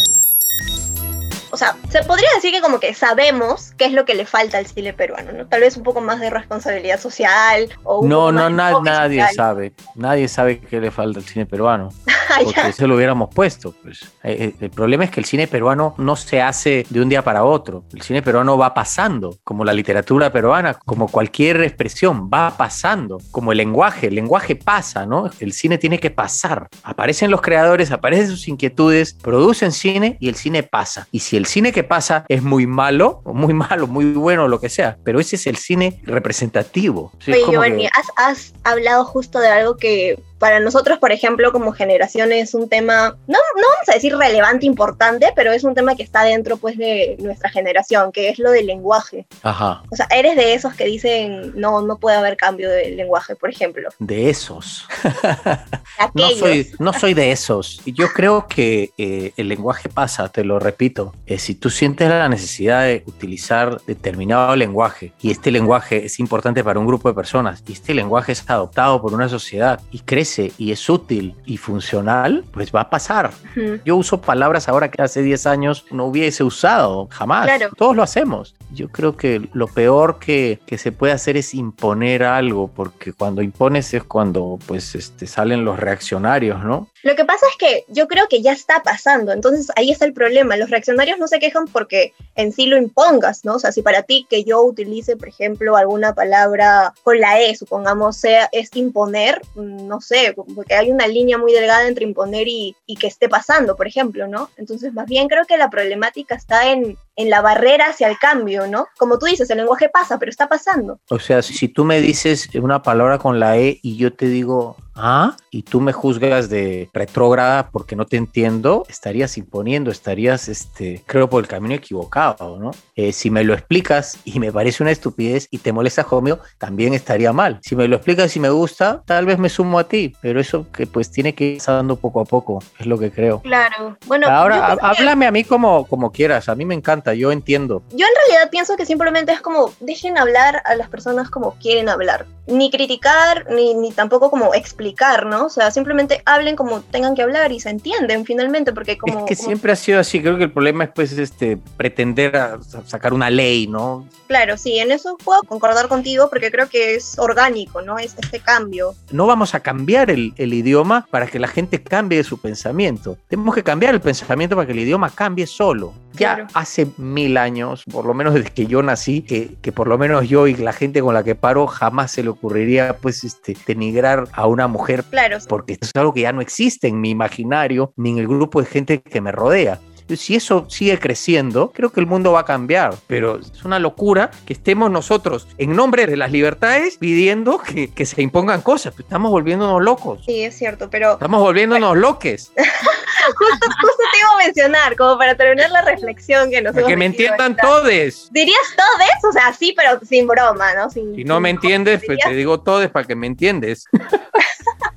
O 1.52 1.58
sea, 1.58 1.76
se 1.90 2.02
podría 2.04 2.30
decir 2.36 2.52
que 2.52 2.62
como 2.62 2.80
que 2.80 2.94
sabemos 2.94 3.74
qué 3.78 3.86
es 3.86 3.94
lo 3.94 4.06
que 4.06 4.16
le 4.16 4.26
falta 4.26 4.58
al 4.58 4.66
cine 4.68 4.94
peruano, 4.94 5.32
¿no? 5.34 5.48
Tal 5.48 5.62
vez 5.62 5.76
un 5.78 5.84
poco 5.84 6.02
más 6.02 6.20
de 6.20 6.30
responsabilidad 6.30 7.00
social 7.00 7.70
o 7.84 8.00
un 8.00 8.10
No, 8.10 8.20
poco 8.20 8.32
no, 8.34 8.50
na- 8.50 8.80
nadie 8.82 9.20
social. 9.22 9.36
sabe. 9.36 9.74
Nadie 9.96 10.28
sabe 10.28 10.60
qué 10.60 10.80
le 10.80 10.92
falta 10.92 11.20
al 11.20 11.26
cine 11.26 11.46
peruano. 11.46 11.90
Ah, 12.34 12.40
Porque 12.46 12.62
eso 12.70 12.88
lo 12.88 12.96
hubiéramos 12.96 13.28
puesto. 13.36 13.76
Pues. 13.84 14.04
Eh, 14.24 14.38
eh, 14.40 14.56
El 14.62 14.70
problema 14.70 15.04
es 15.04 15.12
que 15.12 15.20
el 15.20 15.26
cine 15.26 15.48
peruano 15.48 15.96
no 15.98 16.16
se 16.16 16.42
hace 16.42 16.86
de 16.90 17.02
un 17.02 17.10
día 17.10 17.26
para 17.26 17.44
otro. 17.44 17.84
El 17.94 18.02
cine 18.04 18.22
peruano 18.22 18.58
va 18.58 18.74
pasando, 18.74 19.38
como 19.44 19.66
la 19.66 19.74
literatura 19.74 20.32
peruana, 20.32 20.76
como 20.76 21.10
cualquier 21.10 21.62
expresión, 21.62 22.30
va 22.34 22.56
pasando, 22.56 23.18
como 23.32 23.52
el 23.52 23.58
lenguaje. 23.58 24.08
El 24.08 24.16
lenguaje 24.16 24.56
pasa, 24.56 25.06
¿no? 25.06 25.30
El 25.42 25.52
cine 25.52 25.78
tiene 25.78 26.00
que 26.00 26.10
pasar. 26.10 26.70
Aparecen 26.84 27.32
los 27.32 27.42
creadores, 27.42 27.92
aparecen 27.92 28.30
sus 28.30 28.48
inquietudes, 28.48 29.14
producen 29.14 29.74
cine 29.74 30.16
y 30.22 30.30
el 30.30 30.36
cine 30.36 30.64
pasa. 30.64 31.10
Y 31.12 31.20
si 31.20 31.36
el 31.36 31.41
cine 31.46 31.72
que 31.72 31.84
pasa 31.84 32.26
es 32.28 32.44
muy 32.44 32.68
malo, 32.68 33.22
muy 33.26 33.54
malo, 33.54 33.88
muy 33.88 34.12
bueno, 34.14 34.48
lo 34.48 34.60
que 34.60 34.70
sea, 34.70 34.98
pero 35.04 35.20
ese 35.20 35.36
es 35.36 35.48
el 35.48 35.58
cine 35.58 36.02
representativo. 36.04 37.12
Sí, 37.20 37.32
Oye, 37.34 37.44
Giovanni, 37.50 37.84
que- 37.84 37.90
has, 37.94 38.08
has 38.16 38.54
hablado 38.64 39.06
justo 39.06 39.40
de 39.40 39.48
algo 39.50 39.78
que 39.78 40.22
para 40.42 40.60
nosotros, 40.60 40.98
por 40.98 41.12
ejemplo, 41.12 41.52
como 41.52 41.72
generación 41.72 42.32
es 42.32 42.56
un 42.56 42.68
tema, 42.68 43.16
no, 43.28 43.38
no 43.38 43.68
vamos 43.76 43.90
a 43.90 43.94
decir 43.94 44.18
relevante, 44.18 44.66
importante, 44.66 45.32
pero 45.36 45.52
es 45.52 45.64
un 45.64 45.76
tema 45.76 45.96
que 45.96 46.02
está 46.02 46.24
dentro 46.24 46.58
pues 46.58 46.80
de 46.80 47.16
nuestra 47.20 47.52
generación, 47.52 48.12
que 48.12 48.30
es 48.30 48.40
lo 48.40 48.50
del 48.50 48.66
lenguaje. 48.66 49.28
Ajá. 49.44 49.84
O 49.92 49.96
sea, 49.96 50.08
eres 50.10 50.36
de 50.36 50.56
esos 50.56 50.74
que 50.74 50.86
dicen, 50.86 51.54
no, 51.56 51.84
no 51.84 52.00
puede 52.00 52.18
haber 52.18 52.38
cambio 52.38 52.72
de 52.72 52.90
lenguaje, 52.90 53.36
por 53.36 53.52
ejemplo. 53.52 53.90
De 54.00 54.32
esos. 54.32 54.88
No 56.16 56.30
soy, 56.32 56.72
no 56.80 56.94
soy 56.94 57.14
de 57.14 57.32
esos. 57.32 57.82
Yo 57.86 58.08
creo 58.12 58.48
que 58.48 58.92
eh, 58.98 59.34
el 59.38 59.50
lenguaje 59.50 59.88
pasa, 59.88 60.30
te 60.30 60.44
lo 60.44 60.58
repito. 60.58 61.14
Eh, 61.28 61.38
si 61.38 61.54
tú 61.54 61.70
sientes 61.70 62.10
la 62.10 62.28
necesidad 62.28 62.84
de 62.86 63.04
utilizar 63.06 63.80
determinado 63.86 64.56
lenguaje 64.56 65.14
y 65.22 65.30
este 65.30 65.52
lenguaje 65.52 66.06
es 66.06 66.20
importante 66.20 66.64
para 66.64 66.80
un 66.80 66.88
grupo 66.88 67.08
de 67.08 67.14
personas 67.14 67.64
y 67.68 67.74
este 67.74 67.94
lenguaje 67.94 68.32
es 68.32 68.50
adoptado 68.50 69.00
por 69.00 69.14
una 69.14 69.30
sociedad 69.30 69.80
y 69.92 70.00
y 70.40 70.72
es 70.72 70.90
útil 70.90 71.36
y 71.46 71.58
funcional, 71.58 72.44
pues 72.52 72.72
va 72.74 72.82
a 72.82 72.90
pasar. 72.90 73.32
Ujú. 73.56 73.80
Yo 73.86 73.96
uso 73.96 74.22
palabras 74.22 74.68
ahora 74.70 74.90
que 74.90 75.02
hace 75.02 75.22
10 75.22 75.46
años 75.46 75.86
no 75.92 76.06
hubiese 76.06 76.44
usado, 76.44 77.08
jamás. 77.12 77.46
Claro. 77.46 77.70
Todos 77.76 77.96
lo 77.96 78.04
hacemos. 78.04 78.56
Yo 78.72 78.90
creo 78.90 79.18
que 79.18 79.50
lo 79.54 79.68
peor 79.68 80.20
que, 80.20 80.60
que 80.66 80.78
se 80.78 80.92
puede 80.92 81.14
hacer 81.14 81.38
es 81.38 81.54
imponer 81.54 82.24
algo, 82.24 82.70
porque 82.70 83.14
cuando 83.14 83.42
impones 83.42 83.94
es 83.94 84.04
cuando 84.04 84.60
pues 84.66 84.96
este, 84.96 85.28
salen 85.28 85.66
los 85.66 85.80
reaccionarios, 85.80 86.64
¿no? 86.64 86.88
Lo 87.04 87.16
que 87.16 87.26
pasa 87.26 87.46
es 87.52 87.58
que 87.58 87.86
yo 87.90 88.08
creo 88.08 88.28
que 88.30 88.42
ya 88.42 88.54
está 88.54 88.84
pasando, 88.84 89.32
entonces 89.32 89.72
ahí 89.76 89.92
está 89.92 90.06
el 90.06 90.14
problema. 90.14 90.56
Los 90.56 90.70
reaccionarios 90.70 91.18
no 91.18 91.28
se 91.28 91.40
quejan 91.40 91.66
porque 91.66 92.14
en 92.36 92.52
sí 92.52 92.68
lo 92.68 92.78
impongas, 92.78 93.44
¿no? 93.44 93.56
O 93.56 93.60
sea, 93.60 93.72
si 93.72 93.82
para 93.82 94.04
ti 94.04 94.26
que 94.30 94.44
yo 94.44 94.62
utilice, 94.62 95.16
por 95.16 95.28
ejemplo, 95.28 95.76
alguna 95.76 96.14
palabra 96.14 96.94
con 97.04 97.20
la 97.20 97.42
E, 97.42 97.56
supongamos, 97.56 98.18
sea, 98.18 98.50
es 98.52 98.70
imponer, 98.76 99.42
mm, 99.56 99.88
no 99.88 100.00
sé, 100.02 100.21
porque 100.34 100.76
hay 100.76 100.92
una 100.92 101.08
línea 101.08 101.38
muy 101.38 101.54
delgada 101.54 101.88
entre 101.88 102.06
imponer 102.06 102.48
y, 102.48 102.76
que 103.00 103.08
esté 103.08 103.30
pasando, 103.30 103.76
por 103.76 103.88
ejemplo, 103.88 104.28
¿no? 104.28 104.50
Entonces, 104.58 104.94
más 104.94 105.08
bien 105.08 105.28
creo 105.28 105.46
que 105.46 105.58
la 105.58 105.70
problemática 105.70 106.36
está 106.36 106.72
en, 106.72 106.98
en 107.22 107.30
la 107.30 107.42
barrera 107.42 107.88
hacia 107.90 108.08
el 108.08 108.18
cambio, 108.18 108.68
¿no? 108.68 108.88
Como 108.98 109.18
tú 109.18 109.26
dices, 109.26 109.50
el 109.50 109.58
lenguaje 109.58 109.90
pasa, 109.90 110.18
pero 110.18 110.30
está 110.30 110.48
pasando. 110.48 111.00
O 111.10 111.20
sea, 111.20 111.42
si 111.42 111.68
tú 111.68 111.86
me 111.86 112.02
dices 112.02 112.50
una 112.56 112.82
palabra 112.82 113.18
con 113.18 113.40
la 113.40 113.58
E 113.58 113.80
y 113.82 113.98
yo 113.98 114.14
te 114.14 114.28
digo, 114.28 114.76
ah, 114.96 115.36
y 115.50 115.64
tú 115.64 115.82
me 115.82 115.94
juzgas 115.94 116.50
de 116.50 116.90
retrógrada 116.94 117.70
porque 117.72 117.96
no 117.96 118.06
te 118.06 118.18
entiendo, 118.18 118.86
estarías 118.88 119.38
imponiendo, 119.38 119.92
estarías, 119.92 120.48
este, 120.48 121.04
creo, 121.06 121.30
por 121.30 121.44
el 121.44 121.48
camino 121.48 121.74
equivocado, 121.76 122.58
¿no? 122.60 122.72
Eh, 122.96 123.12
si 123.12 123.30
me 123.30 123.44
lo 123.44 123.54
explicas 123.54 124.20
y 124.26 124.40
me 124.40 124.52
parece 124.52 124.84
una 124.84 124.92
estupidez 124.92 125.48
y 125.52 125.60
te 125.60 125.74
molesta 125.74 126.04
conmigo, 126.04 126.40
también 126.58 126.94
estaría 126.94 127.34
mal. 127.34 127.60
Si 127.62 127.76
me 127.76 127.88
lo 127.88 127.96
explicas 127.96 128.36
y 128.36 128.40
me 128.40 128.50
gusta, 128.50 129.02
tal 129.06 129.26
vez 129.26 129.38
me 129.38 129.50
sumo 129.50 129.80
a 129.80 129.88
ti, 129.88 130.14
pero 130.22 130.40
eso 130.40 130.68
que 130.72 130.88
pues 130.88 131.12
tiene 131.12 131.34
que 131.34 131.46
ir 131.46 131.58
pasando 131.58 131.96
poco 131.96 132.22
a 132.22 132.26
poco, 132.26 132.64
es 132.80 132.86
lo 132.86 132.98
que 132.98 133.12
creo. 133.12 133.42
Claro. 133.42 133.98
Bueno, 134.08 134.28
Ahora, 134.28 134.78
háblame 134.82 135.26
a 135.26 135.32
mí 135.32 135.44
como, 135.44 135.86
como 135.86 136.12
quieras, 136.12 136.50
a 136.50 136.56
mí 136.56 136.66
me 136.66 136.76
encanta, 136.76 137.11
yo 137.14 137.32
entiendo. 137.32 137.84
Yo 137.92 138.06
en 138.06 138.14
realidad 138.28 138.50
pienso 138.50 138.76
que 138.76 138.86
simplemente 138.86 139.32
es 139.32 139.42
como 139.42 139.74
dejen 139.80 140.18
hablar 140.18 140.62
a 140.66 140.76
las 140.76 140.90
personas 140.90 141.30
como 141.30 141.56
quieren 141.56 141.90
hablar. 141.90 142.26
Ni 142.48 142.70
criticar, 142.72 143.46
ni, 143.52 143.74
ni 143.76 143.92
tampoco 143.92 144.30
como 144.30 144.54
explicar, 144.54 145.26
¿no? 145.26 145.46
O 145.46 145.50
sea, 145.50 145.72
simplemente 145.72 146.22
hablen 146.26 146.56
como 146.56 146.82
tengan 146.82 147.16
que 147.16 147.22
hablar 147.22 147.52
y 147.52 147.60
se 147.60 147.70
entienden 147.70 148.26
finalmente, 148.26 148.74
porque 148.74 148.98
como... 148.98 149.20
es 149.20 149.26
que 149.26 149.36
como- 149.36 149.48
siempre 149.48 149.72
ha 149.72 149.76
sido 149.76 150.00
así, 150.00 150.22
creo 150.22 150.38
que 150.38 150.46
el 150.46 150.52
problema 150.52 150.84
es 150.86 150.90
pues 150.94 151.12
este 151.14 151.58
pretender 151.78 152.36
a- 152.36 152.56
a 152.56 152.88
sacar 152.88 153.14
una 153.14 153.30
ley, 153.30 153.68
¿no? 153.68 154.08
Claro, 154.28 154.58
sí, 154.58 154.80
en 154.80 154.92
eso 154.92 155.18
puedo 155.24 155.42
concordar 155.44 155.88
contigo 155.88 156.30
porque 156.30 156.52
creo 156.52 156.68
que 156.68 156.96
es 156.96 157.18
orgánico, 157.20 157.82
¿no? 157.82 157.98
Es 158.00 158.16
este 158.18 158.40
cambio. 158.40 158.96
No 159.12 159.28
vamos 159.28 159.54
a 159.56 159.60
cambiar 159.60 160.10
el, 160.10 160.34
el 160.38 160.54
idioma 160.54 161.08
para 161.12 161.28
que 161.28 161.40
la 161.40 161.48
gente 161.48 161.82
cambie 161.82 162.24
su 162.24 162.38
pensamiento. 162.40 163.18
Tenemos 163.28 163.56
que 163.56 163.64
cambiar 163.64 163.94
el 163.94 164.02
pensamiento 164.02 164.56
para 164.56 164.66
que 164.66 164.74
el 164.74 164.80
idioma 164.80 165.10
cambie 165.10 165.48
solo. 165.48 165.94
Ya 166.14 166.36
Claro. 166.36 166.48
hace 166.54 166.88
mil 166.98 167.38
años, 167.38 167.84
por 167.92 168.06
lo 168.06 168.14
menos 168.14 168.34
desde 168.34 168.52
que 168.52 168.66
yo 168.68 168.82
nací, 168.84 169.22
que, 169.22 169.56
que 169.62 169.72
por 169.72 169.88
lo 169.88 169.98
menos 169.98 170.28
yo 170.28 170.48
y 170.48 170.56
la 170.56 170.74
gente 170.74 171.02
con 171.02 171.14
la 171.14 171.24
que 171.24 171.36
paro 171.36 171.68
jamás 171.68 172.12
se 172.12 172.24
le 172.24 172.30
ocurriría 172.30 172.98
pues 172.98 173.24
este 173.24 173.56
denigrar 173.68 174.28
a 174.34 174.48
una 174.48 174.68
mujer 174.68 175.04
Claro, 175.10 175.38
porque 175.48 175.74
eso 175.74 175.86
es 175.86 175.92
algo 175.96 176.14
que 176.14 176.22
ya 176.22 176.34
no 176.34 176.42
existe 176.42 176.88
en 176.88 177.02
mi 177.02 177.10
imaginario 177.10 177.94
ni 177.96 178.12
en 178.12 178.18
el 178.20 178.28
grupo 178.28 178.62
de 178.62 178.68
gente 178.68 179.02
que 179.02 179.22
me 179.22 179.32
rodea. 179.32 179.80
Si 180.16 180.36
eso 180.36 180.66
sigue 180.68 181.00
creciendo, 181.00 181.72
creo 181.72 181.92
que 181.92 182.02
el 182.02 182.06
mundo 182.06 182.34
va 182.34 182.42
a 182.42 182.46
cambiar, 182.46 182.96
pero 183.08 183.40
es 183.40 183.64
una 183.64 183.80
locura 183.80 184.32
que 184.46 184.54
estemos 184.54 184.92
nosotros 184.92 185.48
en 185.58 185.74
nombre 185.74 186.06
de 186.06 186.18
las 186.18 186.32
libertades 186.32 186.98
pidiendo 186.98 187.60
que, 187.60 187.92
que 187.92 188.06
se 188.06 188.22
impongan 188.22 188.62
cosas. 188.62 188.94
Estamos 189.00 189.32
volviéndonos 189.32 189.82
locos. 189.82 190.24
sí, 190.26 190.42
es 190.42 190.58
cierto, 190.58 190.90
pero 190.90 191.14
Estamos 191.14 191.40
volviéndonos 191.42 191.96
loques. 191.96 192.52
justo, 193.38 193.68
justo 193.82 194.04
te 194.12 194.18
iba 194.20 194.30
a 194.34 194.46
mencionar, 194.46 194.96
como 194.96 195.18
para 195.18 195.36
terminar 195.36 195.72
la 195.72 195.82
reflexión 195.82 196.50
que 196.50 196.62
nos 196.62 196.74
Para 196.74 196.88
que 196.88 196.98
me 196.98 197.06
entiendan 197.06 197.56
todes. 197.56 198.30
¿Dirías 198.32 198.60
todes? 198.76 199.24
O 199.30 199.32
sea, 199.32 199.54
sí, 199.54 199.74
pero 199.76 200.00
sin 200.06 200.28
broma, 200.28 200.74
¿no? 200.74 200.90
Sin, 200.90 201.16
Si 201.16 201.24
no 201.24 201.40
me 201.40 201.50
entiendes, 201.50 202.02
pues 202.06 202.20
te 202.20 202.32
digo 202.32 202.62
todes 202.62 202.90
para 202.90 203.08
que 203.08 203.16
me 203.16 203.28
entiendes. 203.28 203.86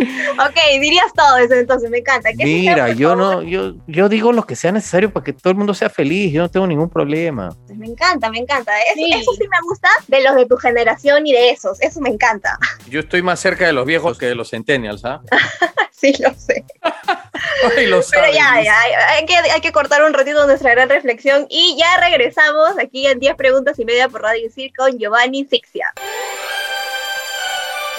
Ok, 0.00 0.80
dirías 0.80 1.12
todo 1.14 1.36
eso, 1.38 1.54
entonces 1.54 1.90
me 1.90 1.98
encanta. 1.98 2.30
¿Qué 2.32 2.44
Mira, 2.44 2.90
yo 2.90 3.14
no, 3.14 3.42
yo, 3.42 3.74
yo 3.86 4.08
digo 4.08 4.32
lo 4.32 4.44
que 4.44 4.56
sea 4.56 4.72
necesario 4.72 5.12
para 5.12 5.24
que 5.24 5.32
todo 5.32 5.50
el 5.50 5.56
mundo 5.56 5.74
sea 5.74 5.90
feliz. 5.90 6.32
Yo 6.32 6.42
no 6.42 6.50
tengo 6.50 6.66
ningún 6.66 6.88
problema. 6.88 7.50
Pues 7.66 7.78
me 7.78 7.86
encanta, 7.86 8.30
me 8.30 8.38
encanta. 8.38 8.72
Eso 8.82 8.94
Sí. 8.94 9.12
eso 9.12 9.32
sí 9.32 9.44
me 9.44 9.68
gusta 9.68 9.88
de 10.08 10.22
los 10.22 10.34
de 10.34 10.46
tu 10.46 10.56
generación 10.56 11.26
y 11.26 11.32
de 11.32 11.50
esos. 11.50 11.80
Eso 11.80 12.00
me 12.00 12.10
encanta. 12.10 12.58
Yo 12.88 13.00
estoy 13.00 13.22
más 13.22 13.40
cerca 13.40 13.66
de 13.66 13.72
los 13.72 13.86
viejos 13.86 14.18
que 14.18 14.26
de 14.26 14.34
los 14.34 14.50
centennials, 14.50 15.04
¿ah? 15.04 15.20
sí, 15.90 16.14
lo 16.18 16.32
sé. 16.34 16.64
Ay, 17.76 17.86
lo 17.86 18.00
Pero 18.10 18.26
ya, 18.32 18.62
ya, 18.62 18.74
hay 19.16 19.26
que, 19.26 19.36
hay 19.36 19.60
que 19.60 19.72
cortar 19.72 20.04
un 20.04 20.12
ratito 20.12 20.46
nuestra 20.46 20.70
gran 20.70 20.88
reflexión 20.88 21.46
y 21.48 21.76
ya 21.78 21.98
regresamos 21.98 22.78
aquí 22.78 23.06
en 23.06 23.18
10 23.18 23.34
preguntas 23.36 23.78
y 23.78 23.84
media 23.84 24.08
por 24.08 24.22
Radio 24.22 24.46
Isil 24.46 24.72
con 24.76 24.98
Giovanni 24.98 25.44
Sixia. 25.44 25.92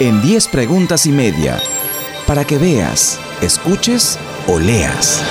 En 0.00 0.20
10 0.22 0.48
preguntas 0.48 1.06
y 1.06 1.10
media. 1.10 1.60
Para 2.32 2.46
que 2.46 2.56
veas, 2.56 3.20
escuches 3.42 4.18
o 4.46 4.58
leas. 4.58 5.22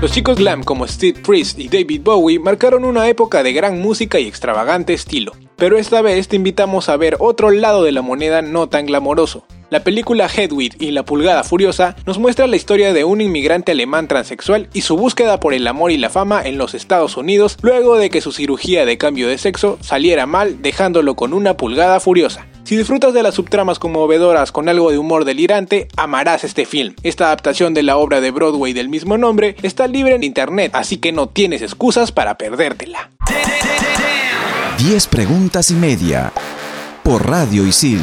Los 0.00 0.12
chicos 0.12 0.38
glam 0.38 0.62
como 0.62 0.86
Steve 0.86 1.20
Priest 1.20 1.58
y 1.58 1.66
David 1.66 2.02
Bowie 2.04 2.38
marcaron 2.38 2.84
una 2.84 3.08
época 3.08 3.42
de 3.42 3.52
gran 3.52 3.80
música 3.80 4.20
y 4.20 4.28
extravagante 4.28 4.92
estilo. 4.92 5.32
Pero 5.60 5.76
esta 5.76 6.00
vez 6.00 6.26
te 6.26 6.36
invitamos 6.36 6.88
a 6.88 6.96
ver 6.96 7.16
otro 7.20 7.50
lado 7.50 7.84
de 7.84 7.92
la 7.92 8.00
moneda 8.00 8.40
no 8.40 8.70
tan 8.70 8.86
glamoroso. 8.86 9.44
La 9.68 9.84
película 9.84 10.26
Hedwig 10.26 10.74
y 10.80 10.90
la 10.90 11.04
pulgada 11.04 11.44
furiosa 11.44 11.96
nos 12.06 12.18
muestra 12.18 12.46
la 12.46 12.56
historia 12.56 12.94
de 12.94 13.04
un 13.04 13.20
inmigrante 13.20 13.72
alemán 13.72 14.08
transexual 14.08 14.70
y 14.72 14.80
su 14.80 14.96
búsqueda 14.96 15.38
por 15.38 15.52
el 15.52 15.66
amor 15.68 15.90
y 15.90 15.98
la 15.98 16.08
fama 16.08 16.42
en 16.42 16.56
los 16.56 16.72
Estados 16.72 17.18
Unidos 17.18 17.58
luego 17.60 17.98
de 17.98 18.08
que 18.08 18.22
su 18.22 18.32
cirugía 18.32 18.86
de 18.86 18.96
cambio 18.96 19.28
de 19.28 19.36
sexo 19.36 19.76
saliera 19.82 20.24
mal 20.24 20.62
dejándolo 20.62 21.14
con 21.14 21.34
una 21.34 21.58
pulgada 21.58 22.00
furiosa. 22.00 22.46
Si 22.64 22.74
disfrutas 22.74 23.12
de 23.12 23.22
las 23.22 23.34
subtramas 23.34 23.78
conmovedoras 23.78 24.52
con 24.52 24.66
algo 24.70 24.90
de 24.90 24.96
humor 24.96 25.26
delirante, 25.26 25.88
amarás 25.98 26.42
este 26.42 26.64
film. 26.64 26.94
Esta 27.02 27.26
adaptación 27.26 27.74
de 27.74 27.82
la 27.82 27.98
obra 27.98 28.22
de 28.22 28.30
Broadway 28.30 28.72
del 28.72 28.88
mismo 28.88 29.18
nombre 29.18 29.56
está 29.62 29.88
libre 29.88 30.14
en 30.14 30.24
internet, 30.24 30.70
así 30.74 30.96
que 30.96 31.12
no 31.12 31.28
tienes 31.28 31.60
excusas 31.60 32.12
para 32.12 32.38
perdértela. 32.38 33.10
10 34.82 35.08
preguntas 35.08 35.70
y 35.70 35.74
media 35.74 36.32
por 37.02 37.28
Radio 37.28 37.66
Isil. 37.66 38.00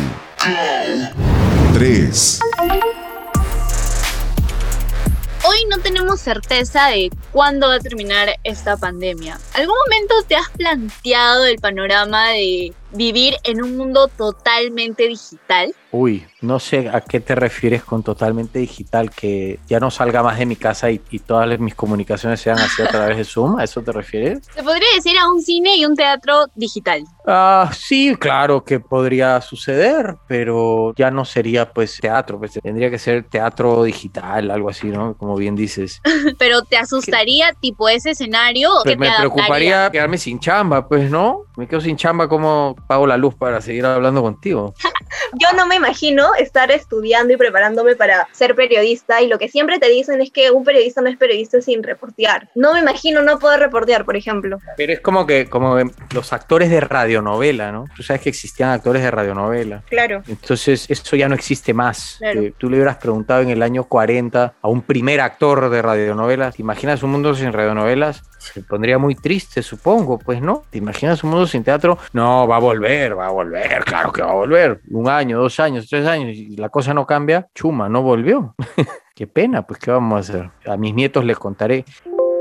3. 1.74 2.40
Hoy 5.44 5.58
no 5.72 5.80
tenemos 5.80 6.22
certeza 6.22 6.90
de 6.90 7.10
cuándo 7.32 7.70
va 7.70 7.76
a 7.78 7.80
terminar 7.80 8.30
esta 8.44 8.78
pandemia. 8.78 9.40
¿Algún 9.56 9.76
momento 9.88 10.14
te 10.28 10.36
has 10.36 10.50
planteado 10.52 11.46
el 11.46 11.58
panorama 11.58 12.28
de 12.28 12.72
vivir 12.92 13.36
en 13.44 13.62
un 13.62 13.78
mundo 13.78 14.08
totalmente 14.08 15.08
digital? 15.08 15.74
Uy, 15.92 16.26
no 16.42 16.60
sé 16.60 16.90
a 16.90 17.02
qué 17.02 17.20
te 17.20 17.36
refieres 17.36 17.84
con 17.84 18.04
totalmente 18.04 18.60
digital, 18.60 19.10
que 19.10 19.60
ya 19.68 19.80
no 19.80 19.90
salga 19.90 20.22
más 20.22 20.38
de 20.38 20.46
mi 20.46 20.56
casa 20.56 20.92
y, 20.92 21.02
y 21.10 21.20
todas 21.20 21.60
mis 21.60 21.76
comunicaciones 21.76 22.42
sean 22.42 22.60
así 22.60 22.82
a 22.82 22.88
través 22.88 23.18
de 23.18 23.24
Zoom, 23.24 23.58
¿a 23.60 23.64
eso 23.64 23.82
te 23.82 23.92
refieres? 23.92 24.46
Se 24.54 24.64
podría 24.64 24.88
decir 24.96 25.18
a 25.18 25.30
un 25.30 25.42
cine 25.42 25.76
y 25.78 25.86
un 25.86 25.96
teatro 25.96 26.48
digital. 26.56 27.04
Ah, 27.30 27.70
sí, 27.78 28.16
claro 28.16 28.64
que 28.64 28.80
podría 28.80 29.42
suceder, 29.42 30.16
pero 30.28 30.94
ya 30.96 31.12
no 31.12 31.26
sería 31.26 31.70
pues 31.74 31.98
teatro, 32.00 32.40
pues 32.40 32.54
tendría 32.54 32.90
que 32.90 32.98
ser 32.98 33.26
teatro 33.26 33.84
digital, 33.84 34.50
algo 34.50 34.70
así, 34.70 34.88
¿no? 34.88 35.18
Como 35.18 35.36
bien 35.36 35.54
dices. 35.54 36.02
Pero 36.40 36.62
¿te 36.62 36.78
asustaría 36.78 37.52
tipo 37.60 37.90
ese 37.90 38.12
escenario? 38.12 38.70
Pues 38.84 38.96
que 38.96 39.00
me 39.00 39.10
te 39.10 39.18
preocuparía 39.18 39.92
quedarme 39.92 40.18
sin 40.18 40.40
chamba, 40.40 40.88
pues, 40.88 41.12
¿no? 41.12 41.42
Me 41.58 41.68
quedo 41.68 41.82
sin 41.82 41.98
chamba, 41.98 42.30
¿cómo 42.30 42.77
pago 42.88 43.08
la 43.08 43.18
luz 43.18 43.36
para 43.36 43.62
seguir 43.62 43.86
hablando 43.86 44.22
contigo? 44.22 44.74
Yo 45.34 45.56
no 45.58 45.68
me 45.68 45.76
imagino 45.76 46.34
estar 46.36 46.72
estudiando 46.72 47.34
y 47.34 47.38
preparándome 47.38 47.96
para 47.96 48.28
ser 48.32 48.56
periodista 48.56 49.22
y 49.22 49.28
lo 49.28 49.38
que 49.38 49.50
siempre 49.50 49.80
te 49.80 49.90
dicen 49.90 50.22
es 50.22 50.32
que 50.32 50.52
un 50.52 50.64
periodista 50.64 51.02
no 51.02 51.10
es 51.10 51.18
periodista 51.18 51.62
sin 51.62 51.84
reportear. 51.84 52.50
No 52.56 52.74
me 52.74 52.80
imagino 52.80 53.22
no 53.24 53.40
poder 53.40 53.60
reportear, 53.60 54.06
por 54.06 54.16
ejemplo. 54.16 54.60
Pero 54.78 54.94
es 54.94 55.00
como 55.02 55.26
que, 55.26 55.50
como 55.50 55.78
los 56.14 56.34
actores 56.34 56.70
de 56.70 56.80
radionovela, 56.80 57.72
¿no? 57.72 57.86
Tú 57.96 58.04
sabes 58.04 58.22
que 58.22 58.30
existían 58.30 58.70
actores 58.70 59.02
de 59.02 59.12
radionovela. 59.12 59.84
Claro. 59.90 60.24
Entonces, 60.28 60.90
eso 60.90 61.16
ya 61.16 61.28
no 61.28 61.36
existe 61.36 61.74
más. 61.74 62.18
Claro. 62.20 62.42
Que 62.42 62.52
tú 62.52 62.70
le 62.70 62.78
hubieras 62.78 62.98
preguntado 62.98 63.42
en 63.42 63.50
el 63.50 63.62
año 63.62 63.84
40 63.84 64.54
a 64.62 64.68
un 64.68 64.82
primer 64.82 65.22
actor 65.22 65.70
de 65.70 65.82
radionovelas, 65.82 66.56
¿te 66.56 66.62
imaginas 66.62 67.04
un 67.04 67.12
mundo 67.12 67.36
sin 67.36 67.54
radionovelas? 67.54 68.24
Se 68.54 68.62
pondría 68.62 68.98
muy 68.98 69.16
triste, 69.16 69.62
supongo, 69.62 70.18
pues, 70.20 70.42
¿no? 70.42 70.64
¿Te 70.70 70.78
imaginas 70.78 71.24
un 71.24 71.32
mundo 71.32 71.48
sin 71.48 71.64
teatro? 71.64 71.98
No, 72.14 72.48
va 72.48 72.58
a 72.58 72.60
volver, 72.60 73.18
va 73.18 73.28
a 73.28 73.32
volver, 73.32 73.84
claro 73.86 74.12
que 74.12 74.22
va 74.22 74.32
a 74.32 74.36
volver. 74.36 74.82
Un 74.92 75.10
año, 75.10 75.40
dos 75.40 75.60
años, 75.60 75.88
tres 75.90 76.06
años, 76.08 76.36
y 76.36 76.56
la 76.58 76.70
cosa 76.70 76.94
no 76.94 77.06
cambia. 77.06 77.48
Chuma, 77.54 77.88
no 77.90 78.02
volvió. 78.02 78.56
Qué 79.16 79.26
pena, 79.28 79.64
pues, 79.64 79.80
¿qué 79.80 79.90
vamos 79.92 80.16
a 80.16 80.20
hacer? 80.20 80.50
A 80.68 80.78
mis 80.78 80.94
nietos 80.94 81.26
les 81.26 81.38
contaré. 81.40 81.84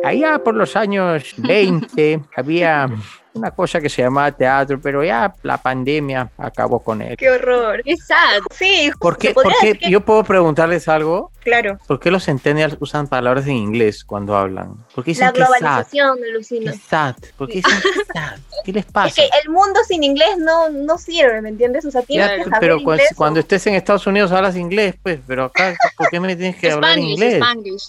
Allá 0.04 0.38
por 0.44 0.54
los 0.54 0.76
años 0.76 1.34
20 1.38 2.20
había 2.36 2.88
una 3.32 3.50
cosa 3.50 3.80
que 3.80 3.88
se 3.88 4.02
llamaba 4.02 4.30
teatro, 4.32 4.78
pero 4.80 5.02
ya 5.02 5.32
la 5.42 5.56
pandemia 5.58 6.30
acabó 6.38 6.80
con 6.80 7.00
él. 7.02 7.16
Qué 7.16 7.30
horror. 7.30 7.82
Qué 7.82 7.96
sad. 7.96 8.42
Sí, 8.50 8.90
¿Por 8.98 9.16
qué, 9.18 9.28
se 9.28 9.34
podría 9.34 9.52
por 9.52 9.60
qué- 9.60 9.66
decir 9.68 9.80
que- 9.80 9.90
yo 9.90 10.00
puedo 10.02 10.22
preguntarles 10.22 10.86
algo? 10.88 11.30
Claro. 11.46 11.78
¿Por 11.86 12.00
qué 12.00 12.10
los 12.10 12.24
centennials 12.24 12.76
usan 12.80 13.06
palabras 13.08 13.46
en 13.46 13.56
inglés 13.56 14.04
cuando 14.04 14.36
hablan? 14.36 14.74
¿Por 14.94 15.04
qué 15.04 15.12
dicen 15.12 15.26
La 15.26 15.32
globalización, 15.32 16.18
¿Qué 16.18 16.28
alucina. 16.30 16.72
sad? 16.88 17.14
¿Por 17.38 17.48
qué 17.48 17.54
dicen 17.56 17.80
que 17.82 18.04
sad? 18.12 18.38
¿Qué 18.64 18.72
les 18.72 18.84
Es 18.86 18.92
pasa? 18.92 19.14
que 19.14 19.28
el 19.44 19.50
mundo 19.50 19.80
sin 19.86 20.02
inglés 20.02 20.36
no, 20.38 20.68
no 20.70 20.98
sirve, 20.98 21.40
¿me 21.40 21.48
entiendes? 21.50 21.84
O 21.84 21.90
sea, 21.90 22.02
tienes 22.02 22.28
Ya, 22.28 22.36
que 22.36 22.44
saber 22.44 22.60
pero 22.60 22.74
cu- 22.76 22.90
inglés. 22.92 23.08
cuando 23.16 23.40
estés 23.40 23.66
en 23.68 23.74
Estados 23.74 24.06
Unidos 24.06 24.32
hablas 24.32 24.56
inglés, 24.56 24.96
pues, 25.02 25.20
pero 25.26 25.44
acá, 25.44 25.76
¿por 25.96 26.08
qué 26.10 26.18
me 26.20 26.34
tienes 26.36 26.56
que 26.56 26.70
hablar 26.72 26.92
Spanglish, 26.92 27.12
inglés? 27.12 27.34
Spanglish. 27.34 27.82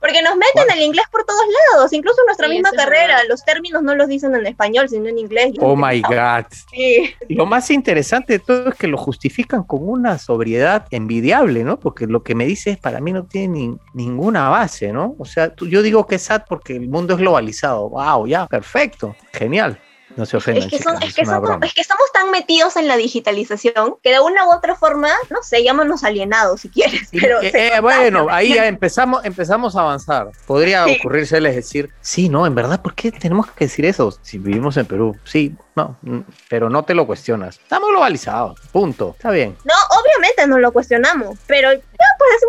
Porque 0.00 0.22
nos 0.22 0.36
meten 0.36 0.70
el 0.76 0.82
inglés 0.82 1.06
por 1.10 1.24
todos 1.24 1.42
lados, 1.72 1.92
incluso 1.92 2.20
en 2.22 2.26
nuestra 2.26 2.48
Sí, 2.48 2.52
misma 2.54 2.70
es 2.70 2.76
carrera. 2.76 3.06
verdad. 3.16 3.22
Los 3.28 3.44
términos 3.44 3.82
no 3.82 3.94
los 3.94 4.08
dicen 4.08 4.34
en 4.34 4.44
español, 4.46 4.88
sino 4.88 5.08
en 5.08 5.18
inglés. 5.18 5.52
Oh 5.60 5.76
my 5.76 6.00
God. 6.08 6.46
Sí, 6.72 7.14
Lo 7.28 7.46
más 7.46 7.70
interesante 7.70 8.34
de 8.34 8.38
todo 8.40 8.70
es 8.70 8.74
que 8.74 8.88
lo 8.88 8.96
justifican 8.98 9.62
con 9.62 9.88
una 9.88 10.18
sobriedad 10.18 10.86
envidiable, 10.90 11.62
¿no? 11.64 11.78
Porque 11.78 12.06
lo 12.06 12.22
que 12.22 12.34
me 12.34 12.44
dices 12.46 12.76
para 12.78 13.00
mí 13.00 13.03
no 13.12 13.24
tiene 13.24 13.48
ni- 13.58 13.78
ninguna 13.92 14.48
base, 14.48 14.92
¿no? 14.92 15.14
O 15.18 15.24
sea, 15.24 15.54
tú- 15.54 15.66
yo 15.68 15.82
digo 15.82 16.06
que 16.06 16.16
es 16.16 16.22
sad 16.22 16.42
porque 16.48 16.76
el 16.76 16.88
mundo 16.88 17.14
es 17.14 17.20
globalizado. 17.20 17.88
¡Wow! 17.90 18.26
Ya, 18.26 18.46
perfecto. 18.46 19.14
Genial. 19.32 19.78
No 20.16 20.24
se 20.26 20.36
ofendan, 20.36 20.62
es 20.64 20.70
que, 20.70 20.78
son, 20.80 20.94
chicas, 20.94 21.08
es, 21.08 21.14
que 21.16 21.22
una 21.22 21.40
somos, 21.40 21.58
es 21.66 21.74
que 21.74 21.80
estamos 21.80 22.04
tan 22.12 22.30
metidos 22.30 22.76
en 22.76 22.86
la 22.86 22.96
digitalización 22.96 23.96
que 24.00 24.10
de 24.12 24.20
una 24.20 24.46
u 24.46 24.52
otra 24.52 24.76
forma, 24.76 25.08
no 25.28 25.42
sé, 25.42 25.64
llámanos 25.64 26.04
alienados 26.04 26.60
si 26.60 26.68
quieres. 26.68 27.08
Pero 27.10 27.40
eh, 27.42 27.50
eh, 27.52 27.80
bueno, 27.80 28.26
¿me 28.26 28.32
ahí 28.32 28.54
ya 28.54 28.66
empezamos, 28.68 29.24
empezamos 29.24 29.74
a 29.74 29.80
avanzar. 29.80 30.28
Podría 30.46 30.84
Sí. 30.84 30.98
ocurrírseles 31.00 31.56
decir, 31.56 31.90
sí, 32.00 32.28
no, 32.28 32.46
en 32.46 32.54
verdad, 32.54 32.80
¿por 32.80 32.94
qué 32.94 33.10
tenemos 33.10 33.50
que 33.50 33.64
decir 33.64 33.86
eso 33.86 34.16
si 34.22 34.38
vivimos 34.38 34.76
en 34.76 34.86
Perú? 34.86 35.16
Sí, 35.24 35.56
no, 35.74 35.96
mm, 36.02 36.20
pero 36.48 36.70
no 36.70 36.84
te 36.84 36.94
lo 36.94 37.08
cuestionas. 37.08 37.58
Estamos 37.58 37.88
globalizados, 37.90 38.60
punto. 38.70 39.14
Está 39.16 39.32
bien. 39.32 39.56
No, 39.64 39.74
obviamente 40.00 40.46
nos 40.46 40.60
lo 40.60 40.70
cuestionamos, 40.72 41.38
pero 41.48 41.72
ya 41.72 41.80
pues 42.18 42.40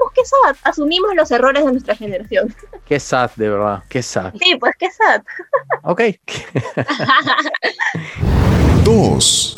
asumimos 0.63 1.15
los 1.15 1.31
errores 1.31 1.65
de 1.65 1.71
nuestra 1.71 1.95
generación. 1.95 2.53
Qué 2.85 2.99
sad, 2.99 3.31
de 3.35 3.49
verdad, 3.49 3.83
qué 3.89 4.03
sad. 4.03 4.31
Sí, 4.39 4.55
pues 4.59 4.73
que 4.77 4.91
sad. 4.91 5.23
Ok. 5.83 6.01
2. 8.83 9.55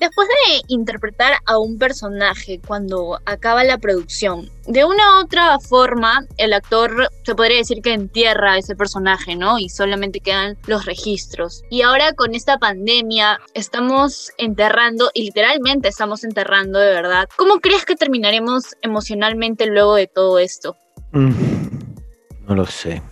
Después 0.00 0.28
de 0.28 0.62
interpretar 0.68 1.34
a 1.44 1.58
un 1.58 1.76
personaje 1.78 2.58
cuando 2.66 3.20
acaba 3.26 3.64
la 3.64 3.76
producción, 3.76 4.50
de 4.66 4.86
una 4.86 5.18
u 5.18 5.24
otra 5.24 5.58
forma 5.60 6.26
el 6.38 6.54
actor 6.54 7.10
se 7.22 7.34
podría 7.34 7.58
decir 7.58 7.82
que 7.82 7.92
entierra 7.92 8.56
ese 8.56 8.74
personaje, 8.74 9.36
¿no? 9.36 9.58
Y 9.58 9.68
solamente 9.68 10.20
quedan 10.20 10.56
los 10.66 10.86
registros. 10.86 11.62
Y 11.68 11.82
ahora 11.82 12.14
con 12.14 12.34
esta 12.34 12.56
pandemia 12.58 13.40
estamos 13.52 14.32
enterrando, 14.38 15.10
y 15.12 15.24
literalmente 15.24 15.88
estamos 15.88 16.24
enterrando 16.24 16.78
de 16.78 16.90
verdad. 16.92 17.28
¿Cómo 17.36 17.60
crees 17.60 17.84
que 17.84 17.94
terminaremos 17.94 18.76
emocionalmente 18.80 19.66
luego 19.66 19.96
de 19.96 20.06
todo 20.06 20.38
esto? 20.38 20.76
Mm, 21.12 21.32
No 22.48 22.54
lo 22.54 22.66
sé. 22.66 23.02